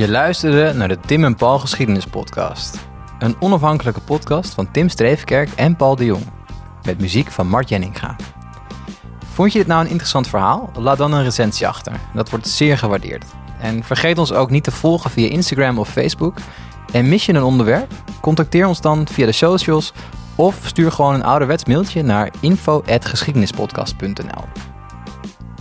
[0.00, 2.78] Je luisterde naar de Tim en Paul Geschiedenis Podcast.
[3.18, 6.22] Een onafhankelijke podcast van Tim Streefkerk en Paul de Jong.
[6.82, 8.16] Met muziek van Mart Jenninga.
[9.32, 10.70] Vond je dit nou een interessant verhaal?
[10.78, 11.92] Laat dan een recensie achter.
[12.14, 13.24] Dat wordt zeer gewaardeerd.
[13.58, 16.38] En vergeet ons ook niet te volgen via Instagram of Facebook.
[16.92, 17.92] En mis je een onderwerp?
[18.20, 19.92] Contacteer ons dan via de socials
[20.34, 24.44] of stuur gewoon een ouderwets mailtje naar info.geschiedenispodcast.nl.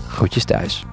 [0.08, 0.86] Groetjes thuis.